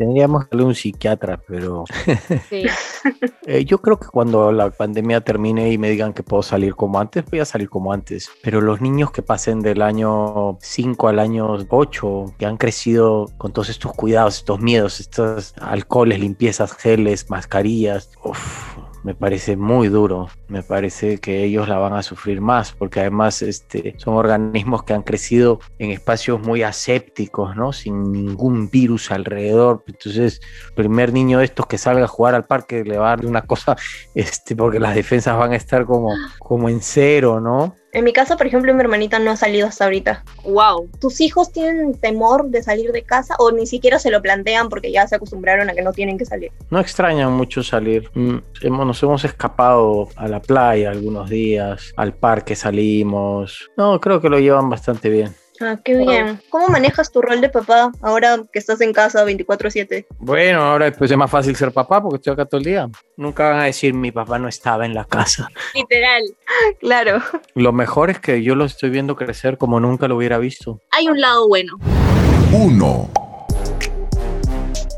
Tendríamos 0.00 0.48
que 0.48 0.56
un 0.56 0.74
psiquiatra, 0.74 1.42
pero 1.46 1.84
Sí. 2.48 2.64
eh, 3.46 3.66
yo 3.66 3.82
creo 3.82 4.00
que 4.00 4.06
cuando 4.06 4.50
la 4.50 4.70
pandemia 4.70 5.20
termine 5.20 5.70
y 5.70 5.76
me 5.76 5.90
digan 5.90 6.14
que 6.14 6.22
puedo 6.22 6.42
salir 6.42 6.74
como 6.74 6.98
antes, 6.98 7.22
voy 7.30 7.40
a 7.40 7.44
salir 7.44 7.68
como 7.68 7.92
antes. 7.92 8.30
Pero 8.42 8.62
los 8.62 8.80
niños 8.80 9.10
que 9.10 9.20
pasen 9.20 9.60
del 9.60 9.82
año 9.82 10.56
5 10.62 11.08
al 11.08 11.18
año 11.18 11.54
8, 11.68 12.34
que 12.38 12.46
han 12.46 12.56
crecido 12.56 13.26
con 13.36 13.52
todos 13.52 13.68
estos 13.68 13.92
cuidados, 13.92 14.38
estos 14.38 14.58
miedos, 14.60 15.00
estos 15.00 15.52
alcoholes, 15.60 16.18
limpiezas, 16.18 16.72
geles, 16.72 17.28
mascarillas, 17.28 18.10
uf, 18.24 18.78
me 19.02 19.14
parece 19.14 19.56
muy 19.56 19.88
duro. 19.88 20.28
Me 20.48 20.62
parece 20.62 21.18
que 21.18 21.44
ellos 21.44 21.68
la 21.68 21.78
van 21.78 21.94
a 21.94 22.02
sufrir 22.02 22.40
más, 22.40 22.72
porque 22.72 23.00
además 23.00 23.42
este, 23.42 23.94
son 23.98 24.14
organismos 24.14 24.82
que 24.82 24.92
han 24.92 25.02
crecido 25.02 25.60
en 25.78 25.90
espacios 25.90 26.40
muy 26.40 26.62
asépticos, 26.62 27.56
¿no? 27.56 27.72
Sin 27.72 28.12
ningún 28.12 28.68
virus 28.70 29.10
alrededor. 29.10 29.84
Entonces, 29.86 30.40
primer 30.74 31.12
niño 31.12 31.38
de 31.38 31.44
estos 31.44 31.66
que 31.66 31.78
salga 31.78 32.04
a 32.04 32.08
jugar 32.08 32.34
al 32.34 32.44
parque 32.44 32.84
le 32.84 32.98
va 32.98 33.12
a 33.12 33.16
dar 33.16 33.26
una 33.26 33.42
cosa, 33.42 33.76
este, 34.14 34.56
porque 34.56 34.78
las 34.78 34.94
defensas 34.94 35.36
van 35.36 35.52
a 35.52 35.56
estar 35.56 35.84
como, 35.86 36.14
como 36.38 36.68
en 36.68 36.80
cero, 36.80 37.40
¿no? 37.40 37.74
En 37.92 38.04
mi 38.04 38.12
caso, 38.12 38.36
por 38.36 38.46
ejemplo, 38.46 38.72
mi 38.72 38.80
hermanita 38.80 39.18
no 39.18 39.32
ha 39.32 39.36
salido 39.36 39.66
hasta 39.66 39.84
ahorita. 39.84 40.22
Wow. 40.44 40.88
¿Tus 41.00 41.20
hijos 41.20 41.50
tienen 41.52 41.94
temor 41.94 42.46
de 42.48 42.62
salir 42.62 42.92
de 42.92 43.02
casa 43.02 43.34
o 43.40 43.50
ni 43.50 43.66
siquiera 43.66 43.98
se 43.98 44.10
lo 44.12 44.22
plantean 44.22 44.68
porque 44.68 44.92
ya 44.92 45.08
se 45.08 45.16
acostumbraron 45.16 45.68
a 45.70 45.74
que 45.74 45.82
no 45.82 45.92
tienen 45.92 46.16
que 46.16 46.24
salir? 46.24 46.52
No 46.70 46.78
extrañan 46.78 47.32
mucho 47.32 47.64
salir. 47.64 48.08
Mm, 48.14 48.36
hemos- 48.62 48.86
nos 48.86 49.02
hemos 49.02 49.24
escapado 49.24 50.08
a 50.14 50.28
la 50.28 50.40
playa 50.40 50.90
algunos 50.90 51.28
días, 51.28 51.92
al 51.96 52.14
parque 52.14 52.54
salimos. 52.54 53.68
No, 53.76 54.00
creo 54.00 54.20
que 54.20 54.28
lo 54.28 54.38
llevan 54.38 54.70
bastante 54.70 55.08
bien. 55.08 55.34
Ah, 55.60 55.78
qué 55.84 55.94
bien. 55.94 56.40
¿Cómo 56.48 56.68
manejas 56.68 57.12
tu 57.12 57.20
rol 57.20 57.40
de 57.42 57.50
papá 57.50 57.92
ahora 58.00 58.38
que 58.50 58.58
estás 58.58 58.80
en 58.80 58.94
casa 58.94 59.24
24/7? 59.24 60.06
Bueno, 60.18 60.62
ahora 60.62 60.90
pues 60.90 61.10
es 61.10 61.16
más 61.18 61.30
fácil 61.30 61.54
ser 61.54 61.70
papá 61.70 62.02
porque 62.02 62.16
estoy 62.16 62.32
acá 62.32 62.46
todo 62.46 62.58
el 62.58 62.64
día. 62.64 62.88
Nunca 63.16 63.50
van 63.50 63.60
a 63.60 63.64
decir 63.64 63.92
mi 63.92 64.10
papá 64.10 64.38
no 64.38 64.48
estaba 64.48 64.86
en 64.86 64.94
la 64.94 65.04
casa. 65.04 65.48
Literal. 65.74 66.22
Claro. 66.80 67.22
Lo 67.54 67.72
mejor 67.72 68.10
es 68.10 68.18
que 68.20 68.42
yo 68.42 68.54
lo 68.54 68.64
estoy 68.64 68.90
viendo 68.90 69.16
crecer 69.16 69.56
como 69.56 69.80
nunca 69.80 70.08
lo 70.08 70.16
hubiera 70.16 70.38
visto. 70.38 70.80
Hay 70.90 71.08
un 71.08 71.20
lado 71.20 71.46
bueno. 71.48 71.78
1. 72.52 73.10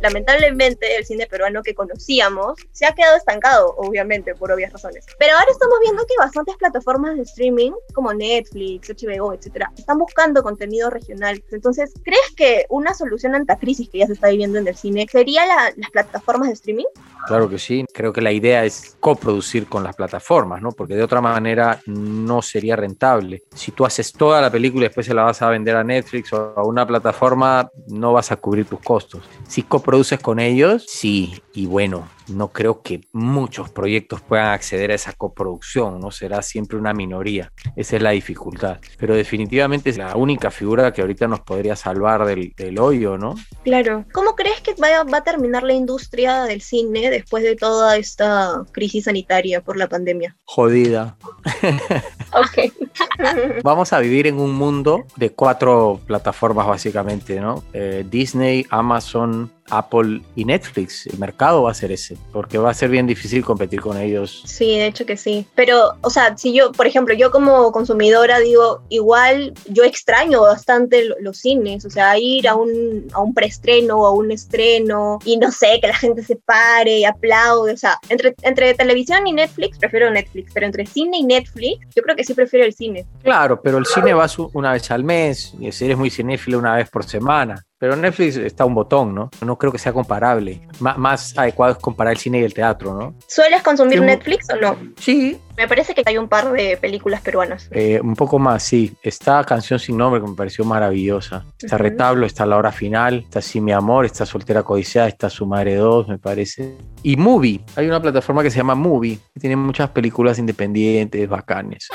Lamentablemente 0.03 0.97
el 0.97 1.05
cine 1.05 1.27
peruano 1.27 1.63
que 1.63 1.75
conocíamos 1.75 2.59
se 2.73 2.87
ha 2.87 2.93
quedado 2.93 3.17
estancado, 3.17 3.75
obviamente, 3.77 4.35
por 4.35 4.51
obvias 4.53 4.73
razones. 4.73 5.07
Pero 5.19 5.35
ahora 5.35 5.51
estamos 5.51 5.77
viendo 5.83 6.05
que 6.07 6.15
bastantes 6.19 6.57
plataformas 6.57 7.17
de 7.17 7.23
streaming, 7.23 7.73
como 7.95 8.13
Netflix, 8.13 8.91
HBO, 8.91 9.33
etcétera, 9.35 9.71
están 9.77 9.99
buscando 9.99 10.43
contenido 10.43 10.91
regional. 10.91 11.43
Entonces, 11.51 11.93
¿crees 12.05 12.33
que 12.37 12.67
una 12.69 12.95
solución 12.95 13.35
ante 13.35 13.57
crisis 13.57 13.89
que 13.89 13.99
ya 13.99 14.07
se 14.07 14.15
está 14.15 14.29
viviendo 14.29 14.59
en 14.59 14.67
el 14.69 14.77
cine 14.77 15.07
sería 15.11 15.47
la- 15.47 15.73
las 15.77 15.91
plataformas 15.91 16.49
de 16.49 16.55
streaming? 16.55 16.85
Claro 17.27 17.49
que 17.49 17.59
sí. 17.59 17.85
Creo 17.95 18.13
que 18.13 18.21
la 18.21 18.33
idea 18.33 18.65
es 18.65 18.97
coproducir 18.99 19.69
con 19.69 19.85
las 19.85 19.95
plataformas, 19.95 20.61
¿no? 20.61 20.73
Porque 20.73 20.95
de 20.97 21.05
otra 21.05 21.21
manera 21.21 21.81
no 21.87 22.43
sería 22.43 22.75
rentable. 22.75 23.43
Si 23.55 23.71
tú 23.71 23.85
haces 23.87 24.13
toda 24.13 24.41
la 24.41 24.51
película 24.51 24.85
y 24.85 24.89
después 24.89 25.07
se 25.07 25.15
la 25.15 25.23
vas 25.23 25.41
a 25.41 25.49
vender 25.49 25.77
a 25.77 25.85
Netflix 25.85 26.33
o 26.33 26.53
a 26.57 26.65
una 26.65 26.85
plataforma, 26.85 27.71
no 27.87 28.13
vas 28.13 28.33
a 28.33 28.37
cubrir 28.37 28.67
tus 28.67 28.81
costos. 28.81 29.23
Si 29.47 29.63
coproduces 29.93 30.21
con 30.21 30.41
ellos, 30.41 30.87
sí. 30.89 31.43
Y 31.53 31.67
bueno, 31.67 32.09
no 32.29 32.49
creo 32.49 32.83
que 32.83 33.03
muchos 33.13 33.71
proyectos 33.71 34.21
puedan 34.21 34.49
acceder 34.49 34.91
a 34.91 34.95
esa 34.95 35.13
coproducción, 35.13 36.01
¿no? 36.01 36.11
Será 36.11 36.43
siempre 36.43 36.79
una 36.79 36.93
minoría. 36.93 37.53
Esa 37.77 37.97
es 37.97 38.03
la 38.03 38.11
dificultad. 38.11 38.79
Pero 38.99 39.15
definitivamente 39.15 39.91
es 39.91 39.99
la 39.99 40.17
única 40.17 40.51
figura 40.51 40.93
que 40.93 41.01
ahorita 41.01 41.29
nos 41.29 41.41
podría 41.41 41.77
salvar 41.77 42.25
del, 42.25 42.53
del 42.57 42.79
hoyo, 42.79 43.19
¿no? 43.19 43.35
Claro. 43.65 44.05
¿Cómo 44.13 44.35
crees 44.35 44.61
que 44.61 44.75
va, 44.75 45.05
va 45.05 45.19
a 45.19 45.25
terminar 45.25 45.63
la 45.63 45.73
industria 45.73 46.45
del 46.45 46.61
cine 46.61 47.11
después 47.11 47.45
de 47.45 47.57
toda 47.57 47.97
esta 47.97 48.65
crisis 48.73 49.05
sanitaria 49.05 49.61
por 49.61 49.77
la 49.77 49.89
pandemia? 49.89 50.37
Jodida. 50.45 51.17
Ok. 52.33 52.73
Vamos 53.63 53.93
a 53.93 54.01
vivir 54.01 54.27
en 54.27 54.39
un 54.39 54.55
mundo 54.55 55.05
de 55.17 55.31
cuatro 55.33 56.01
plataformas 56.07 56.67
básicamente, 56.67 57.41
¿no? 57.41 57.63
Eh, 57.73 58.07
Disney, 58.09 58.67
Amazon, 58.71 59.53
Apple 59.71 60.23
y 60.35 60.45
Netflix. 60.45 61.07
El 61.07 61.19
mercado 61.19 61.65
va 61.65 61.71
a 61.71 61.75
ser 61.75 61.93
ese, 61.93 62.17
porque 62.33 62.59
va 62.59 62.71
a 62.71 62.75
ser 62.75 62.89
bien 62.91 63.07
difícil 63.07 63.45
competir 63.45 63.81
con 63.81 63.97
ellos. 63.99 64.43
Sí, 64.47 64.77
de 64.79 64.87
hecho 64.87 65.05
que 65.05 65.17
sí. 65.17 65.47
Pero, 65.55 65.95
o 66.01 66.11
sea, 66.11 66.37
si 66.37 66.53
yo, 66.55 66.73
por 66.73 66.87
ejemplo, 66.87 67.15
yo 67.15 67.31
como 67.31 67.73
consumidora 67.73 68.39
digo, 68.39 68.83
igual 68.89 69.53
yo 69.69 69.85
extraño 69.85 70.41
bastante 70.43 71.05
lo- 71.05 71.17
los 71.21 71.39
cines, 71.39 71.85
o 71.85 71.91
sea, 71.91 72.19
ir 72.19 72.49
a 72.49 72.55
un, 72.55 73.09
a 73.13 73.21
un 73.21 73.35
preestreno 73.35 73.97
o 73.97 74.07
a 74.07 74.13
un 74.13 74.31
estreno 74.33 75.19
y 75.25 75.37
no 75.37 75.51
sé, 75.51 75.79
que 75.81 75.89
la 75.89 75.95
gente 75.97 76.23
se 76.23 76.37
pare 76.37 76.99
y 77.01 77.05
aplaude, 77.05 77.73
o 77.73 77.77
sea, 77.77 77.99
entre, 78.09 78.35
entre 78.43 78.75
televisión 78.75 79.27
y 79.27 79.33
Netflix, 79.33 79.79
prefiero 79.79 80.11
Netflix, 80.11 80.53
pero 80.55 80.67
entre 80.67 80.87
cine 80.87 81.19
y 81.19 81.25
Netflix, 81.25 81.81
yo 81.95 82.03
creo 82.03 82.17
que 82.17 82.25
sí 82.25 82.35
prefiero 82.35 82.65
el 82.65 82.73
cine. 82.75 83.05
Claro, 83.23 83.61
pero 83.61 83.79
el 83.79 83.87
cine 83.87 84.15
va 84.15 84.29
su- 84.29 84.51
una 84.55 84.73
vez 84.73 84.91
al 84.91 85.05
mes, 85.05 85.53
y 85.61 85.71
si 85.73 85.85
eres 85.85 85.97
muy 85.99 86.11
cinéfilo, 86.11 86.59
una 86.59 86.77
vez 86.77 86.89
por 86.89 87.05
semana. 87.05 87.63
Pero 87.83 87.97
Netflix 87.97 88.37
está 88.37 88.65
un 88.65 88.77
botón, 88.77 89.13
¿no? 89.13 89.29
No 89.45 89.59
creo 89.59 89.73
que 89.73 89.79
sea 89.79 89.93
comparable. 89.93 90.61
M- 90.81 90.95
más 90.99 91.37
adecuado 91.37 91.73
es 91.73 91.79
comparar 91.79 92.13
el 92.13 92.19
cine 92.21 92.39
y 92.39 92.45
el 92.45 92.55
teatro, 92.55 92.95
¿no? 92.95 93.17
¿Sueles 93.27 93.61
consumir 93.61 93.99
Sí, 93.99 94.05
Netflix 94.05 94.47
o 94.51 94.57
no? 94.57 94.77
Sí. 95.01 95.37
Me 95.57 95.67
parece 95.67 95.93
que 95.93 96.05
hay 96.07 96.17
un 96.17 96.29
par 96.29 96.53
de 96.53 96.77
películas 96.77 97.23
peruanas. 97.23 97.67
Eh, 97.73 97.99
un 98.01 98.15
poco 98.15 98.39
más, 98.39 98.63
sí. 98.63 98.95
Está 99.03 99.43
Canción 99.43 99.81
sin 99.81 99.97
nombre, 99.97 100.21
que 100.23 100.29
me 100.29 100.37
pareció 100.37 100.65
maravillosa. 100.65 101.45
Está 101.59 101.75
Ujú. 101.75 101.83
Retablo, 101.83 102.25
está 102.25 102.47
La 102.47 102.57
Hora 102.57 102.71
Final, 102.71 103.19
está 103.25 103.43
Sí, 103.43 103.61
mi 103.61 103.73
amor, 103.73 104.05
está 104.05 104.25
Soltera 104.27 104.63
Codiciada, 104.63 105.09
está 105.09 105.29
Su 105.29 105.45
Madre 105.45 105.75
2, 105.75 106.07
me 106.07 106.19
parece. 106.19 106.77
Y 107.03 107.17
Movie. 107.17 107.65
Hay 107.75 107.89
una 107.89 108.01
plataforma 108.01 108.45
que 108.45 108.51
se 108.53 108.59
llama 108.59 108.77
Movie, 108.77 109.19
que 109.35 109.41
tiene 109.41 109.57
muchas 109.57 109.91
películas 109.91 110.39
independientes, 110.39 111.29
bacanes. 111.29 111.89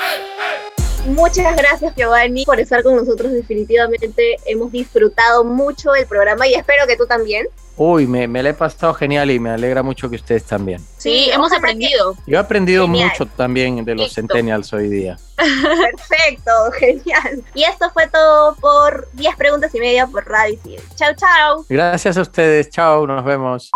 Muchas 1.08 1.56
gracias 1.56 1.94
Giovanni 1.96 2.44
por 2.44 2.60
estar 2.60 2.82
con 2.82 2.96
nosotros. 2.96 3.32
Definitivamente 3.32 4.36
hemos 4.46 4.70
disfrutado 4.72 5.44
mucho 5.44 5.94
el 5.94 6.06
programa 6.06 6.46
y 6.46 6.54
espero 6.54 6.86
que 6.86 6.96
tú 6.96 7.06
también. 7.06 7.46
Uy, 7.76 8.06
me, 8.08 8.26
me 8.26 8.42
la 8.42 8.50
he 8.50 8.54
pasado 8.54 8.92
genial 8.92 9.30
y 9.30 9.38
me 9.38 9.50
alegra 9.50 9.82
mucho 9.84 10.10
que 10.10 10.16
ustedes 10.16 10.42
también. 10.44 10.84
Sí, 10.98 11.30
hemos 11.32 11.50
que- 11.50 11.56
aprendido. 11.58 12.14
Yo 12.26 12.36
he 12.36 12.40
aprendido 12.40 12.86
Genial. 12.86 13.10
mucho 13.10 13.26
también 13.36 13.84
de 13.84 13.94
los 13.94 14.06
Listo. 14.06 14.20
centennials 14.20 14.72
hoy 14.72 14.88
día. 14.88 15.16
Perfecto, 15.36 16.50
genial. 16.78 17.44
Y 17.54 17.62
esto 17.62 17.88
fue 17.92 18.08
todo 18.08 18.56
por 18.56 19.08
10 19.12 19.36
preguntas 19.36 19.72
y 19.74 19.78
media 19.80 20.06
por 20.08 20.26
Radio 20.28 20.58
Cine. 20.62 20.80
Chau, 20.96 21.14
chau. 21.14 21.64
Gracias 21.68 22.16
a 22.18 22.22
ustedes. 22.22 22.68
Chao, 22.70 23.06
nos 23.06 23.24
vemos. 23.24 23.70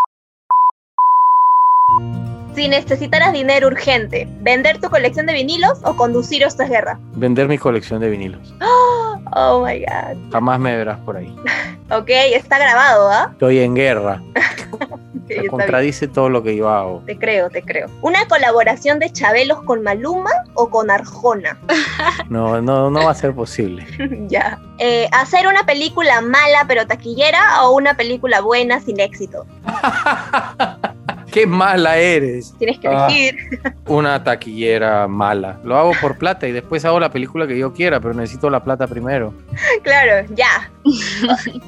Si 2.55 2.69
necesitaras 2.69 3.33
dinero 3.33 3.69
urgente, 3.69 4.29
¿vender 4.41 4.79
tu 4.79 4.91
colección 4.91 5.25
de 5.27 5.33
vinilos 5.33 5.79
o 5.85 5.97
conducir 5.97 6.43
esta 6.43 6.67
guerra? 6.67 6.99
Vender 7.15 7.49
mi 7.49 7.59
colección 7.59 8.01
de 8.01 8.11
vinilos. 8.11 8.55
Oh 9.35 9.65
my 9.65 9.79
god. 9.79 10.31
Jamás 10.31 10.61
me 10.61 10.77
verás 10.77 10.99
por 11.01 11.17
ahí. 11.17 11.35
Ok, 11.91 12.09
está 12.09 12.59
grabado, 12.59 13.11
¿ah? 13.11 13.29
Estoy 13.33 13.59
en 13.59 13.75
guerra. 13.75 14.23
Contradice 15.51 16.09
todo 16.09 16.31
lo 16.31 16.43
que 16.43 16.57
yo 16.57 16.71
hago. 16.71 17.03
Te 17.05 17.19
creo, 17.19 17.51
te 17.51 17.63
creo. 17.63 17.89
¿Una 18.01 18.27
colaboración 18.29 18.99
de 18.99 19.11
Chabelos 19.11 19.63
con 19.63 19.83
Maluma 19.83 20.31
o 20.55 20.71
con 20.71 20.91
Arjona? 20.91 21.59
No, 22.31 22.63
no, 22.63 22.91
no 22.91 23.05
va 23.05 23.11
a 23.11 23.15
ser 23.15 23.35
posible. 23.35 23.87
ya. 24.29 24.59
Eh, 24.79 25.07
¿Hacer 25.13 25.47
una 25.47 25.65
película 25.65 26.23
mala 26.23 26.65
pero 26.67 26.87
taquillera 26.87 27.63
o 27.63 27.77
una 27.77 27.95
película 27.95 28.41
buena 28.41 28.81
sin 28.81 28.99
éxito? 28.99 29.47
Qué 31.33 31.47
mala 31.47 31.97
eres. 31.97 32.55
Tienes 32.59 32.79
que 32.79 32.89
Ah. 32.89 33.07
elegir. 33.09 33.37
Una 33.87 34.23
taquillera 34.23 35.09
mala. 35.09 35.59
Lo 35.65 35.77
hago 35.79 35.93
por 36.01 36.19
plata 36.19 36.47
y 36.47 36.53
después 36.53 36.85
hago 36.85 37.01
la 37.01 37.11
película 37.11 37.47
que 37.47 37.59
yo 37.59 37.73
quiera, 37.73 37.99
pero 38.01 38.13
necesito 38.15 38.51
la 38.51 38.63
plata 38.63 38.87
primero. 38.87 39.33
Claro, 39.83 40.27
ya. 40.35 40.71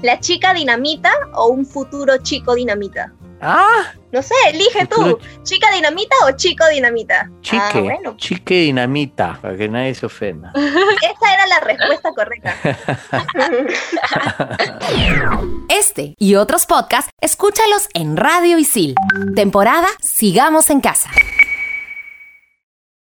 ¿La 0.03 0.21
chica 0.21 0.53
dinamita 0.55 1.11
o 1.33 1.49
un 1.49 1.65
futuro 1.67 2.19
chico 2.19 2.55
dinamita? 2.55 3.13
Ah, 3.47 3.93
No 4.11 4.23
sé, 4.23 4.35
elige 4.53 4.87
tú. 4.87 5.19
¿Chica 5.43 5.71
dinamita 5.73 6.15
o 6.27 6.31
chico 6.37 6.65
dinamita? 6.69 7.29
chique. 7.43 7.59
Ah, 7.61 7.81
bueno, 7.81 8.17
Chique 8.17 8.55
dinamita, 8.55 9.39
para 9.43 9.57
que 9.57 9.69
nadie 9.69 9.95
se 9.95 10.07
ofenda. 10.07 10.51
esa 10.55 11.35
era 11.35 11.47
la 11.47 11.61
respuesta 11.61 12.11
correcta. 12.15 12.55
Este 15.69 16.15
y 16.19 16.35
otros 16.37 16.67
podcasts, 16.67 17.11
escúchalos 17.21 17.89
en 17.95 18.17
Radio 18.17 18.59
Isil. 18.59 18.95
Temporada 19.35 19.89
Sigamos 20.01 20.71
en 20.71 20.81
Casa. 20.81 21.11